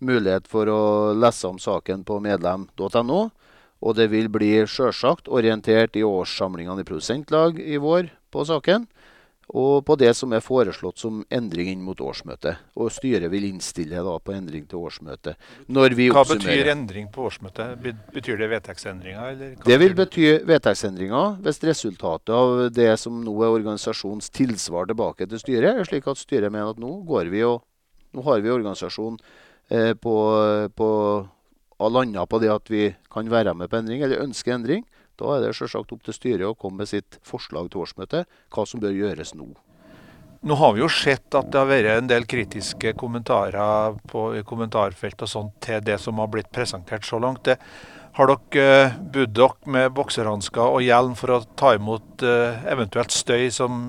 mulighet 0.00 0.48
for 0.50 0.68
å 0.70 0.80
lese 1.14 1.48
om 1.48 1.58
saken 1.58 2.04
på 2.04 2.18
medlem.no. 2.24 3.20
Og 3.78 3.94
det 3.98 4.08
vil 4.10 4.30
bli 4.32 4.52
sjølsagt 4.66 5.30
orientert 5.30 5.96
i 5.96 6.06
årssamlingene 6.06 6.82
i 6.82 6.88
produsentlag 6.88 7.60
i 7.62 7.78
vår 7.82 8.10
på 8.34 8.46
saken. 8.48 8.88
Og 9.48 9.80
på 9.88 9.94
det 9.96 10.10
som 10.12 10.32
er 10.36 10.42
foreslått 10.44 11.00
som 11.00 11.22
endring 11.32 11.70
inn 11.72 11.80
mot 11.80 11.96
årsmøtet. 12.04 12.58
Og 12.76 12.90
styret 12.92 13.30
vil 13.32 13.46
innstille 13.48 14.02
da 14.04 14.16
på 14.20 14.34
endring 14.34 14.66
til 14.68 14.82
årsmøtet. 14.84 15.38
Hva 15.72 16.24
betyr 16.28 16.68
endring 16.74 17.08
på 17.14 17.24
årsmøtet? 17.30 17.80
Betyr 18.12 18.42
det 18.42 18.50
vedtektsendringer? 18.52 19.40
Det 19.64 19.78
vil 19.80 19.96
bety 19.96 20.26
vedtektsendringer 20.48 21.38
hvis 21.46 21.62
resultatet 21.64 22.34
av 22.36 22.66
det 22.76 22.90
som 23.00 23.22
nå 23.24 23.38
er 23.40 23.56
organisasjonens 23.56 24.28
tilsvar 24.36 24.90
tilbake 24.90 25.30
til 25.30 25.40
styret, 25.40 25.80
er 25.80 25.88
slik 25.88 26.10
at 26.12 26.20
styret 26.20 26.52
mener 26.52 26.74
at 26.74 26.82
nå 26.82 26.98
går 27.08 27.32
vi 27.32 27.46
og 27.48 27.62
nå 28.12 28.24
har 28.24 28.44
vi 28.44 28.52
organisasjon 28.52 29.16
eh, 29.72 29.94
på, 29.96 30.14
på 30.76 30.88
har 31.78 31.94
landa 31.94 32.26
på 32.26 32.40
det 32.42 32.50
at 32.52 32.70
vi 32.72 32.88
kan 33.12 33.30
være 33.30 33.54
med 33.54 33.70
på 33.70 33.78
endring, 33.78 34.02
eller 34.02 34.24
ønsker 34.24 34.56
endring, 34.56 34.84
da 35.18 35.34
er 35.34 35.46
det 35.46 35.54
selvsagt 35.58 35.94
opp 35.94 36.04
til 36.06 36.14
styret 36.14 36.46
å 36.46 36.56
komme 36.58 36.84
med 36.84 36.90
sitt 36.90 37.18
forslag 37.26 37.70
til 37.70 37.82
årsmøtet, 37.82 38.28
hva 38.54 38.66
som 38.66 38.82
bør 38.82 38.94
gjøres 38.94 39.34
nå. 39.38 39.48
Nå 40.46 40.54
har 40.54 40.74
vi 40.76 40.84
jo 40.84 40.88
sett 40.92 41.34
at 41.34 41.48
det 41.50 41.58
har 41.58 41.66
vært 41.66 41.96
en 41.96 42.10
del 42.10 42.26
kritiske 42.30 42.92
kommentarer 42.98 43.96
på 44.06 44.28
kommentarfelt 44.46 45.24
og 45.26 45.30
sånt 45.30 45.56
til 45.64 45.82
det 45.82 45.96
som 45.98 46.20
har 46.22 46.30
blitt 46.30 46.52
presentert 46.54 47.06
så 47.06 47.18
langt. 47.18 47.42
Det, 47.48 47.58
har 48.18 48.30
dere 48.30 48.86
uh, 48.90 48.94
budd 49.14 49.34
dere 49.34 49.70
med 49.70 49.92
boksehansker 49.94 50.74
og 50.74 50.82
hjelm 50.82 51.14
for 51.18 51.36
å 51.36 51.42
ta 51.58 51.74
imot 51.76 52.24
uh, 52.26 52.64
eventuelt 52.70 53.14
støy 53.14 53.46
som 53.54 53.82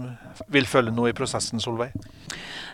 vil 0.54 0.70
følge 0.70 0.94
nå 0.94 1.08
i 1.10 1.16
prosessen, 1.18 1.62
Solveig? 1.62 1.96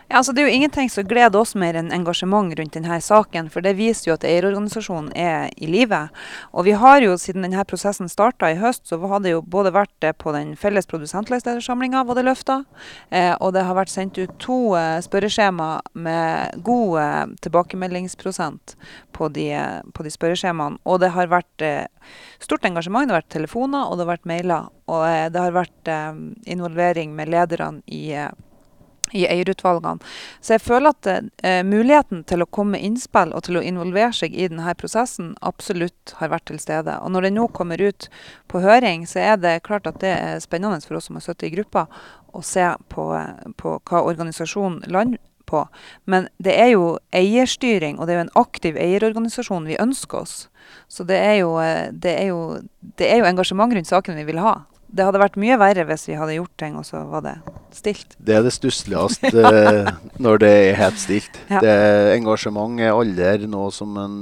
Ja, 0.06 0.20
altså 0.20 0.30
det 0.32 0.44
er 0.44 0.46
jo 0.46 0.54
ingenting 0.54 0.86
som 0.86 1.06
gleder 1.10 1.40
oss 1.40 1.56
mer 1.58 1.74
enn 1.74 1.88
engasjement 1.90 2.52
rundt 2.54 2.76
denne 2.76 3.00
saken. 3.02 3.48
For 3.50 3.64
det 3.64 3.72
viser 3.74 4.12
jo 4.12 4.14
at 4.14 4.26
eierorganisasjonen 4.28 5.08
er 5.18 5.48
i 5.58 5.66
live. 5.66 5.98
Og 6.54 6.68
vi 6.68 6.76
har 6.78 7.00
jo 7.02 7.16
siden 7.18 7.42
denne 7.42 7.64
prosessen 7.66 8.06
starta 8.06 8.52
i 8.52 8.58
høst, 8.60 8.84
så 8.86 9.00
har 9.02 9.24
det 9.24 9.34
jo 9.34 9.42
både 9.42 9.74
vært 9.74 10.06
på 10.22 10.34
den 10.36 10.54
felles 10.54 10.86
produsentledersamlinga 10.86 12.04
var 12.06 12.20
det 12.20 12.26
løfta, 12.28 12.60
eh, 13.10 13.32
og 13.40 13.56
det 13.56 13.64
har 13.66 13.74
vært 13.74 13.90
sendt 13.90 14.20
ut 14.20 14.38
to 14.38 14.76
eh, 14.78 15.00
spørreskjema 15.02 15.68
med 15.98 16.62
god 16.62 17.00
eh, 17.02 17.34
tilbakemeldingsprosent 17.42 18.76
på 19.16 19.30
de, 19.34 19.50
på 19.90 20.06
de 20.06 20.14
spørreskjemaene. 20.14 20.78
Og 20.86 21.02
det 21.02 21.10
har 21.18 21.34
vært 21.34 21.66
eh, 21.66 21.86
stort 22.38 22.66
engasjement. 22.68 23.08
Det 23.08 23.16
har 23.16 23.24
vært 23.24 23.34
telefoner, 23.40 23.90
og 23.90 23.98
det 23.98 24.06
har 24.06 24.14
vært 24.14 24.30
mailer. 24.30 24.70
Og 24.86 25.02
eh, 25.10 25.28
det 25.34 25.46
har 25.48 25.56
vært 25.56 25.90
eh, 25.90 26.26
involvering 26.54 27.16
med 27.18 27.34
lederne 27.34 27.82
i 27.90 28.12
i 29.12 29.26
eierutvalgene. 29.28 30.02
Så 30.40 30.56
jeg 30.56 30.64
føler 30.64 30.94
at 30.94 31.08
eh, 31.10 31.62
muligheten 31.66 32.24
til 32.28 32.42
å 32.42 32.48
komme 32.50 32.76
med 32.76 32.86
innspill 32.86 33.34
og 33.36 33.46
til 33.46 33.60
å 33.60 33.64
involvere 33.64 34.12
seg 34.16 34.34
i 34.34 34.48
denne 34.50 34.74
prosessen 34.78 35.34
absolutt 35.46 36.16
har 36.20 36.32
vært 36.32 36.48
til 36.50 36.60
stede. 36.62 36.98
Og 37.02 37.12
når 37.14 37.28
det 37.28 37.34
nå 37.36 37.46
kommer 37.54 37.82
ut 37.82 38.08
på 38.50 38.62
høring, 38.64 39.06
så 39.06 39.22
er 39.22 39.40
det 39.42 39.62
klart 39.66 39.86
at 39.90 40.00
det 40.02 40.14
er 40.16 40.42
spennende 40.44 40.82
for 40.86 40.98
oss 40.98 41.10
som 41.10 41.18
har 41.18 41.26
sittet 41.26 41.50
i 41.50 41.54
gruppa, 41.56 41.86
å 42.36 42.42
se 42.44 42.66
på, 42.92 43.06
på 43.56 43.78
hva 43.88 44.02
organisasjonen 44.04 44.84
lander 44.92 45.22
på. 45.46 45.62
Men 46.04 46.28
det 46.42 46.56
er 46.58 46.72
jo 46.74 46.96
eierstyring, 47.14 47.98
og 47.98 48.06
det 48.06 48.14
er 48.14 48.20
jo 48.20 48.26
en 48.26 48.38
aktiv 48.42 48.78
eierorganisasjon 48.80 49.68
vi 49.70 49.78
ønsker 49.80 50.24
oss. 50.24 50.36
Så 50.90 51.06
det 51.06 51.18
er 51.22 51.36
jo, 51.40 51.56
eh, 51.62 51.92
det 51.92 52.16
er 52.18 52.32
jo, 52.32 52.40
det 52.98 53.10
er 53.10 53.22
jo 53.22 53.28
engasjement 53.30 53.72
rundt 53.72 53.90
sakene 53.90 54.18
vi 54.20 54.32
vil 54.32 54.42
ha. 54.42 54.58
Det 54.86 55.04
hadde 55.06 55.20
vært 55.20 55.38
mye 55.40 55.56
verre 55.60 55.84
hvis 55.88 56.06
vi 56.08 56.16
hadde 56.18 56.36
gjort 56.38 56.52
ting, 56.60 56.76
og 56.78 56.86
så 56.86 57.02
var 57.10 57.24
det 57.24 57.36
stilt. 57.74 58.14
Det 58.22 58.36
er 58.38 58.44
det 58.46 58.52
stussligste 58.54 59.42
eh, 59.50 59.88
når 60.22 60.42
det 60.44 60.52
er 60.52 60.82
helt 60.82 61.00
stilt. 61.02 61.40
Ja. 61.52 61.60
Det 61.62 61.74
Engasjement 62.16 62.80
er 62.82 62.94
aldri 62.94 63.48
noe 63.50 63.72
som 63.74 63.96
en 64.00 64.20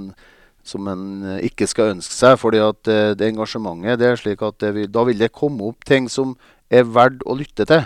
som 0.64 0.88
en 0.88 1.04
eh, 1.28 1.44
ikke 1.50 1.68
skal 1.68 1.92
ønske 1.94 2.14
seg. 2.16 2.38
fordi 2.40 2.62
at 2.64 2.88
eh, 2.88 3.12
det 3.18 3.28
engasjementet 3.28 4.00
det 4.00 4.08
er 4.08 4.20
slik 4.20 4.42
at 4.42 4.64
vil, 4.74 4.88
da 4.90 5.04
vil 5.04 5.20
det 5.20 5.32
komme 5.32 5.68
opp 5.68 5.84
ting 5.84 6.08
som 6.08 6.34
er 6.72 6.88
verdt 6.88 7.22
å 7.28 7.36
lytte 7.36 7.68
til. 7.68 7.84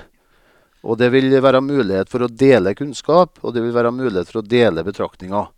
Og 0.86 0.98
det 1.00 1.10
vil 1.10 1.34
være 1.42 1.60
mulighet 1.60 2.10
for 2.10 2.22
å 2.22 2.30
dele 2.30 2.76
kunnskap, 2.78 3.40
og 3.42 3.54
det 3.54 3.64
vil 3.64 3.74
være 3.74 3.90
mulighet 3.92 4.30
for 4.30 4.40
å 4.40 4.46
dele 4.46 4.86
betraktninger. 4.86 5.50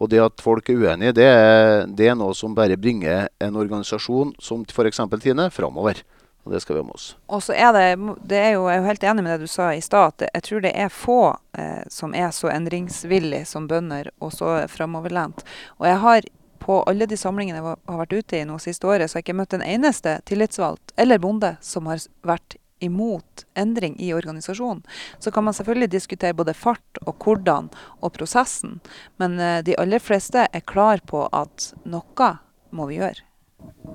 Og 0.00 0.08
det 0.10 0.22
at 0.24 0.40
folk 0.42 0.70
er 0.72 0.80
uenige, 0.80 1.14
det 1.20 1.28
er, 1.28 1.84
det 1.86 2.08
er 2.08 2.16
noe 2.18 2.34
som 2.34 2.56
bare 2.56 2.80
bringer 2.80 3.28
en 3.38 3.58
organisasjon 3.60 4.32
som 4.42 4.64
f.eks. 4.64 5.02
Tine 5.22 5.50
framover. 5.52 6.00
Og 6.42 6.52
det 6.52 6.60
skal 6.60 6.74
vi 6.74 6.82
ha 6.82 6.86
med 6.86 6.96
oss. 6.98 7.08
Og 7.30 7.42
så 7.46 7.54
er 7.54 7.72
det, 7.76 8.14
det 8.26 8.38
er 8.38 8.52
jo, 8.56 8.66
Jeg 8.66 8.76
er 8.76 8.80
jo 8.80 8.88
helt 8.88 9.04
enig 9.04 9.22
med 9.24 9.32
det 9.32 9.46
du 9.46 9.50
sa 9.50 9.70
i 9.74 9.80
stad. 9.80 10.24
Jeg 10.26 10.42
tror 10.42 10.62
det 10.64 10.72
er 10.74 10.88
få 10.90 11.20
eh, 11.58 11.82
som 11.88 12.14
er 12.14 12.30
så 12.34 12.50
endringsvillige 12.50 13.46
som 13.46 13.68
bønder, 13.70 14.10
og 14.18 14.32
så 14.34 14.56
framoverlent. 14.68 15.44
Og 15.78 15.86
jeg 15.86 16.00
har 16.02 16.30
på 16.62 16.82
alle 16.86 17.06
de 17.10 17.16
samlingene 17.18 17.58
jeg 17.58 17.76
har 17.90 18.00
vært 18.02 18.12
ute 18.14 18.38
i 18.38 18.44
nå 18.46 18.58
siste 18.62 18.86
året, 18.86 19.10
så 19.10 19.16
har 19.16 19.22
jeg 19.22 19.28
ikke 19.28 19.38
møtt 19.40 19.54
en 19.56 19.64
eneste 19.66 20.18
tillitsvalgt 20.30 20.94
eller 20.96 21.18
bonde 21.22 21.56
som 21.62 21.88
har 21.90 22.02
vært 22.26 22.56
imot 22.82 23.44
endring 23.58 23.96
i 24.02 24.12
organisasjonen. 24.14 24.82
Så 25.18 25.30
kan 25.30 25.44
man 25.44 25.54
selvfølgelig 25.54 25.90
diskutere 25.90 26.34
både 26.34 26.54
fart 26.54 27.02
og 27.06 27.14
hvordan 27.22 27.70
og 28.00 28.14
prosessen, 28.14 28.80
men 29.22 29.38
eh, 29.40 29.60
de 29.66 29.78
aller 29.78 30.02
fleste 30.02 30.48
er 30.50 30.66
klar 30.66 31.02
på 31.06 31.28
at 31.30 31.72
noe 31.86 32.32
må 32.70 32.90
vi 32.90 32.98
gjøre. 32.98 33.31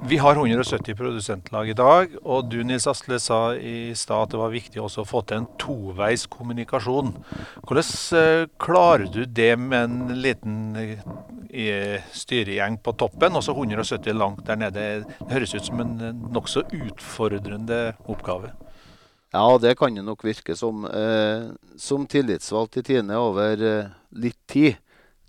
Vi 0.08 0.18
har 0.18 0.36
170 0.36 0.96
produsentlag 0.96 1.70
i 1.70 1.74
dag, 1.74 2.14
og 2.24 2.52
du 2.52 2.62
Nils 2.64 2.86
Asle 2.88 3.18
sa 3.20 3.56
i 3.56 3.96
stad 3.98 4.28
at 4.28 4.32
det 4.32 4.40
var 4.40 4.54
viktig 4.54 4.80
også 4.80 5.04
å 5.04 5.08
få 5.10 5.24
til 5.28 5.42
en 5.42 5.48
toveis 5.60 6.24
kommunikasjon. 6.32 7.10
Hvordan 7.66 7.90
eh, 8.20 8.44
klarer 8.62 9.10
du 9.12 9.26
det 9.26 9.50
med 9.60 9.90
en 9.90 10.22
liten 10.22 10.56
eh, 10.78 12.06
styregjeng 12.16 12.80
på 12.86 12.94
toppen, 13.02 13.36
og 13.36 13.44
så 13.44 13.58
170 13.58 14.16
langt 14.16 14.46
der 14.48 14.62
nede? 14.62 14.88
Det 15.18 15.32
høres 15.34 15.58
ut 15.58 15.68
som 15.68 15.84
en 15.84 16.24
nokså 16.32 16.68
utfordrende 16.78 17.82
oppgave. 18.06 18.54
Ja, 19.36 19.48
det 19.60 19.76
kan 19.82 19.98
det 19.98 20.08
nok 20.08 20.24
virke 20.24 20.56
som. 20.56 20.86
Eh, 20.88 21.50
som 21.76 22.08
tillitsvalgt 22.08 22.80
i 22.80 22.86
Tine 22.94 23.20
over 23.20 23.60
litt 24.16 24.40
tid, 24.48 24.78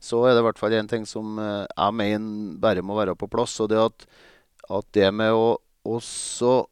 så 0.01 0.23
er 0.27 0.35
det 0.35 0.43
i 0.43 0.47
hvert 0.47 0.61
fall 0.61 0.77
én 0.79 0.89
ting 0.91 1.07
som 1.09 1.39
eh, 1.43 1.67
jeg 1.67 1.99
mener 1.99 2.59
bare 2.63 2.85
må 2.87 2.99
være 2.99 3.17
på 3.19 3.31
plass. 3.31 3.59
og 3.61 3.71
det 3.73 3.81
at 3.83 4.09
at 4.69 4.85
det 4.93 5.09
med 5.15 5.33
å 5.33 5.57
også 5.89 6.67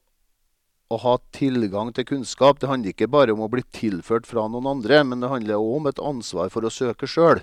å 0.86 0.98
ha 1.02 1.16
tilgang 1.34 1.90
til 1.94 2.06
kunnskap, 2.06 2.60
det 2.60 2.68
handler 2.70 2.92
ikke 2.92 3.08
bare 3.10 3.34
om 3.34 3.42
å 3.42 3.50
bli 3.50 3.64
tilført 3.74 4.28
fra 4.28 4.44
noen 4.50 4.68
andre, 4.70 5.00
men 5.02 5.22
det 5.22 5.32
handler 5.32 5.58
òg 5.58 5.72
om 5.80 5.88
et 5.90 6.02
ansvar 6.12 6.52
for 6.52 6.66
å 6.66 6.70
søke 6.70 7.08
sjøl. 7.10 7.40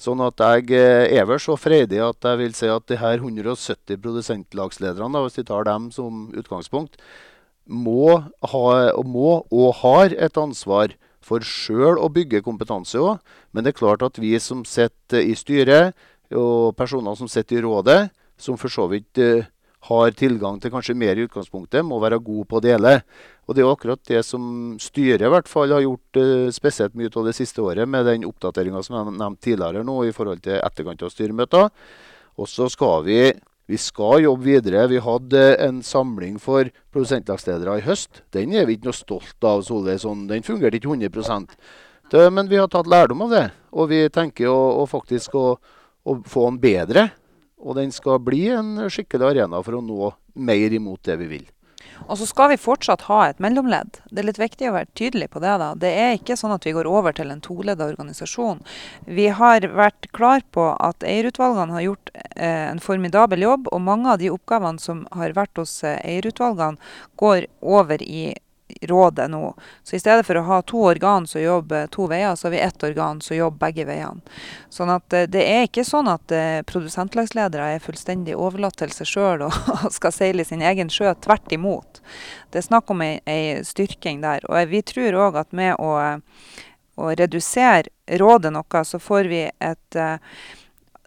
Sånn 0.00 0.20
at 0.24 0.42
jeg 0.42 0.74
eh, 0.76 1.06
er 1.14 1.28
vel 1.28 1.38
så 1.40 1.54
freidig 1.56 2.02
at 2.04 2.26
jeg 2.26 2.40
vil 2.40 2.56
si 2.58 2.68
at 2.68 2.84
de 2.90 2.98
her 3.00 3.22
170 3.22 4.00
produsentlagslederne, 4.02 5.22
hvis 5.24 5.38
vi 5.38 5.46
tar 5.48 5.68
dem 5.68 5.88
som 5.94 6.26
utgangspunkt, 6.36 6.98
må, 7.66 8.18
ha, 8.50 8.66
må 9.06 9.30
og 9.46 9.70
har 9.84 10.12
et 10.12 10.36
ansvar 10.38 10.92
for 11.26 11.42
sjøl 11.42 11.98
å 11.98 12.10
bygge 12.12 12.44
kompetanse 12.46 13.00
òg. 13.02 13.18
Men 13.52 13.66
det 13.66 13.74
er 13.74 13.80
klart 13.80 14.04
at 14.06 14.20
vi 14.22 14.36
som 14.42 14.64
sitter 14.68 15.26
i 15.26 15.34
styret, 15.38 15.96
og 16.34 16.74
personer 16.78 17.14
som 17.18 17.28
sitter 17.30 17.60
i 17.60 17.66
rådet, 17.66 18.00
som 18.38 18.58
for 18.58 18.72
så 18.72 18.88
vidt 18.90 19.20
eh, 19.22 19.46
har 19.86 20.14
tilgang 20.18 20.58
til 20.60 20.72
kanskje 20.74 20.96
mer 20.98 21.18
i 21.18 21.26
utgangspunktet, 21.26 21.84
må 21.86 21.98
være 22.02 22.18
gode 22.22 22.46
på 22.50 22.58
å 22.58 22.64
dele. 22.64 22.98
Og 23.46 23.54
Det 23.54 23.62
er 23.62 23.70
akkurat 23.70 24.02
det 24.08 24.22
som 24.26 24.76
styret 24.82 25.22
i 25.22 25.30
hvert 25.30 25.48
fall 25.48 25.70
har 25.70 25.84
gjort 25.84 26.18
uh, 26.18 26.48
spesielt 26.54 26.96
mye 26.98 27.12
av 27.12 27.28
det 27.28 27.36
siste 27.38 27.62
året, 27.62 27.86
med 27.88 28.08
den 28.08 28.26
oppdateringa 28.26 28.82
som 28.82 28.96
jeg 28.98 29.14
nevnte 29.14 29.44
tidligere 29.46 29.84
nå 29.86 30.00
i 30.08 30.14
forhold 30.16 30.42
til 30.42 30.58
etterkant 30.58 31.04
av 31.06 31.12
styremøter. 31.14 31.70
Og 32.36 32.50
så 32.50 32.66
skal 32.72 33.06
vi, 33.06 33.20
vi 33.66 33.78
skal 33.78 34.22
jobbe 34.22 34.46
videre. 34.46 34.86
Vi 34.86 35.00
hadde 35.02 35.42
en 35.62 35.80
samling 35.82 36.38
for 36.42 36.68
produsentlagsledere 36.94 37.80
i 37.80 37.86
høst. 37.86 38.22
Den 38.34 38.54
er 38.54 38.66
vi 38.66 38.76
ikke 38.76 38.90
noe 38.90 38.98
stolt 38.98 39.46
av. 39.46 39.64
Solveig, 39.66 39.98
sånn, 40.04 40.28
Den 40.30 40.46
fungerte 40.46 40.78
ikke 40.78 40.92
100 40.94 41.46
det, 42.10 42.30
Men 42.30 42.48
vi 42.48 42.56
har 42.56 42.68
tatt 42.68 42.86
lærdom 42.86 43.26
av 43.26 43.30
det. 43.34 43.50
Og 43.72 43.90
vi 43.90 44.08
tenker 44.08 44.46
å, 44.48 44.82
å 44.82 44.86
faktisk 44.86 45.34
å, 45.34 45.58
å 46.06 46.22
få 46.22 46.46
den 46.50 46.60
bedre. 46.62 47.08
Og 47.58 47.74
den 47.74 47.90
skal 47.90 48.22
bli 48.22 48.46
en 48.54 48.86
skikkelig 48.88 49.32
arena 49.32 49.62
for 49.62 49.80
å 49.80 49.82
nå 49.82 50.12
mer 50.34 50.72
imot 50.72 51.02
det 51.02 51.18
vi 51.18 51.26
vil. 51.26 51.46
Og 52.06 52.18
så 52.20 52.28
skal 52.28 52.52
vi 52.52 52.60
fortsatt 52.60 53.06
ha 53.08 53.20
et 53.26 53.40
mellomledd. 53.42 54.00
Det 54.10 54.22
er 54.22 54.28
litt 54.28 54.40
viktig 54.40 54.70
å 54.70 54.76
være 54.76 54.90
tydelig 54.98 55.30
på 55.32 55.42
det. 55.42 55.56
da. 55.62 55.72
Det 55.74 55.92
er 55.92 56.16
ikke 56.16 56.36
sånn 56.38 56.54
at 56.54 56.66
vi 56.66 56.74
går 56.76 56.88
over 56.90 57.16
til 57.16 57.32
en 57.32 57.42
toledda 57.44 57.88
organisasjon. 57.92 58.62
Vi 59.04 59.28
har 59.40 59.66
vært 59.66 60.10
klar 60.16 60.44
på 60.54 60.68
at 60.76 61.06
eierutvalgene 61.06 61.76
har 61.76 61.86
gjort 61.88 62.14
eh, 62.14 62.66
en 62.70 62.82
formidabel 62.82 63.42
jobb, 63.46 63.70
og 63.72 63.84
mange 63.84 64.12
av 64.12 64.22
de 64.22 64.32
oppgavene 64.32 64.82
som 64.82 65.06
har 65.16 65.36
vært 65.36 65.58
hos 65.60 65.78
eh, 65.84 65.98
eierutvalgene, 66.04 66.80
går 67.16 67.48
over 67.60 68.02
i 68.02 68.34
rådet 68.82 69.30
nå. 69.30 69.54
Så 69.82 69.96
i 69.96 70.00
stedet 70.00 70.26
for 70.26 70.38
å 70.38 70.44
ha 70.46 70.58
to 70.62 70.80
organ 70.88 71.26
som 71.26 71.40
jobber 71.42 71.86
to 71.92 72.06
veier, 72.10 72.34
så 72.36 72.46
har 72.46 72.54
vi 72.54 72.60
ett 72.60 72.82
organ 72.84 73.20
som 73.20 73.36
jobber 73.36 73.66
begge 73.66 73.86
veiene. 73.86 74.20
Sånn 74.72 74.90
at 74.90 75.12
eh, 75.12 75.28
det 75.30 75.44
er 75.46 75.66
ikke 75.68 75.86
sånn 75.86 76.10
at 76.10 76.34
eh, 76.34 76.60
produsentlagsledere 76.66 77.76
er 77.76 77.84
fullstendig 77.84 78.36
overlatt 78.36 78.78
til 78.82 78.92
seg 78.94 79.10
sjøl 79.10 79.46
og 79.48 79.88
skal 79.94 80.14
seile 80.14 80.46
sin 80.46 80.64
egen 80.66 80.90
sjø. 80.92 81.14
Tvert 81.22 81.52
imot. 81.54 82.02
Det 82.50 82.62
er 82.62 82.68
snakk 82.68 82.90
om 82.90 83.02
ei, 83.06 83.16
ei 83.30 83.64
styrking 83.66 84.22
der. 84.24 84.46
Og 84.50 84.72
vi 84.72 84.82
tror 84.86 85.20
òg 85.26 85.40
at 85.44 85.56
med 85.56 85.78
å, 85.78 86.20
å 86.96 87.10
redusere 87.14 88.18
rådet 88.18 88.54
noe, 88.54 88.84
så 88.84 89.00
får 89.02 89.30
vi 89.30 89.42
et 89.50 89.98
eh, 89.98 90.18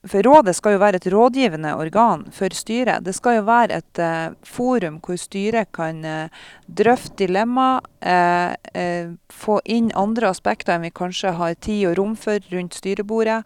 for 0.07 0.23
rådet 0.23 0.55
skal 0.55 0.75
jo 0.75 0.79
være 0.79 0.99
et 0.99 1.07
rådgivende 1.11 1.73
organ 1.75 2.25
for 2.31 2.53
styret. 2.55 3.03
Det 3.03 3.13
skal 3.15 3.39
jo 3.39 3.45
være 3.47 3.79
et 3.81 3.99
uh, 3.99 4.35
forum 4.47 4.99
hvor 5.03 5.17
styret 5.19 5.71
kan 5.75 6.03
uh, 6.05 6.45
drøfte 6.67 7.17
dilemma, 7.19 7.79
uh, 7.79 9.15
få 9.33 9.59
inn 9.65 9.89
andre 9.99 10.29
aspekter 10.31 10.75
enn 10.75 10.85
vi 10.87 10.93
kanskje 10.95 11.33
har 11.35 11.57
tid 11.59 11.89
og 11.89 11.97
rom 11.99 12.15
for 12.19 12.39
rundt 12.53 12.77
styrebordet. 12.79 13.43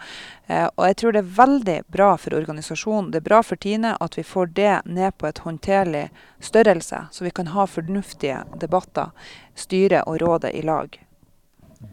og 0.77 0.83
jeg 0.87 0.95
tror 0.97 1.11
det 1.11 1.21
er 1.21 1.35
veldig 1.37 1.77
bra 1.87 2.15
for 2.17 2.35
organisasjonen. 2.35 3.11
Det 3.11 3.21
er 3.21 3.29
bra 3.29 3.41
for 3.41 3.55
Tine 3.55 3.95
at 3.99 4.17
vi 4.17 4.23
får 4.23 4.51
det 4.53 4.81
ned 4.85 5.17
på 5.17 5.27
et 5.27 5.39
håndterlig 5.39 6.09
størrelse, 6.39 7.07
så 7.11 7.23
vi 7.23 7.31
kan 7.31 7.47
ha 7.47 7.65
fornuftige 7.65 8.43
debatter, 8.59 9.09
styret 9.55 10.03
og 10.05 10.21
rådet 10.21 10.53
i 10.53 10.61
lag. 10.61 10.99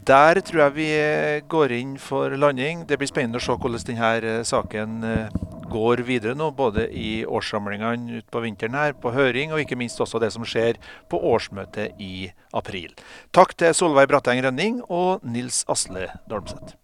Der 0.06 0.40
tror 0.40 0.62
jeg 0.64 0.74
vi 0.76 0.88
eh, 0.94 1.42
går 1.48 1.74
inn 1.76 1.96
for 2.00 2.32
landing. 2.36 2.86
Det 2.88 2.98
blir 2.98 3.10
spennende 3.10 3.40
å 3.40 3.44
se 3.44 3.56
hvordan 3.56 3.84
denne 3.86 4.10
eh, 4.22 4.40
saken 4.46 5.04
eh, 5.06 5.34
går 5.70 6.02
videre 6.06 6.34
nå. 6.38 6.50
Både 6.56 6.86
i 6.94 7.24
årssamlingene 7.26 8.22
utpå 8.22 8.42
vinteren 8.46 8.78
her, 8.78 8.96
på 8.96 9.12
høring, 9.14 9.52
og 9.52 9.62
ikke 9.62 9.78
minst 9.80 10.00
også 10.00 10.22
det 10.22 10.32
som 10.34 10.46
skjer 10.46 10.80
på 11.10 11.20
årsmøtet 11.34 12.00
i 12.00 12.30
april. 12.56 12.94
Takk 13.36 13.54
til 13.58 13.76
Solveig 13.76 14.08
Bratteng 14.10 14.42
Rønning 14.46 14.80
og 14.88 15.26
Nils 15.26 15.64
Asle 15.70 16.08
Dolmseth. 16.30 16.78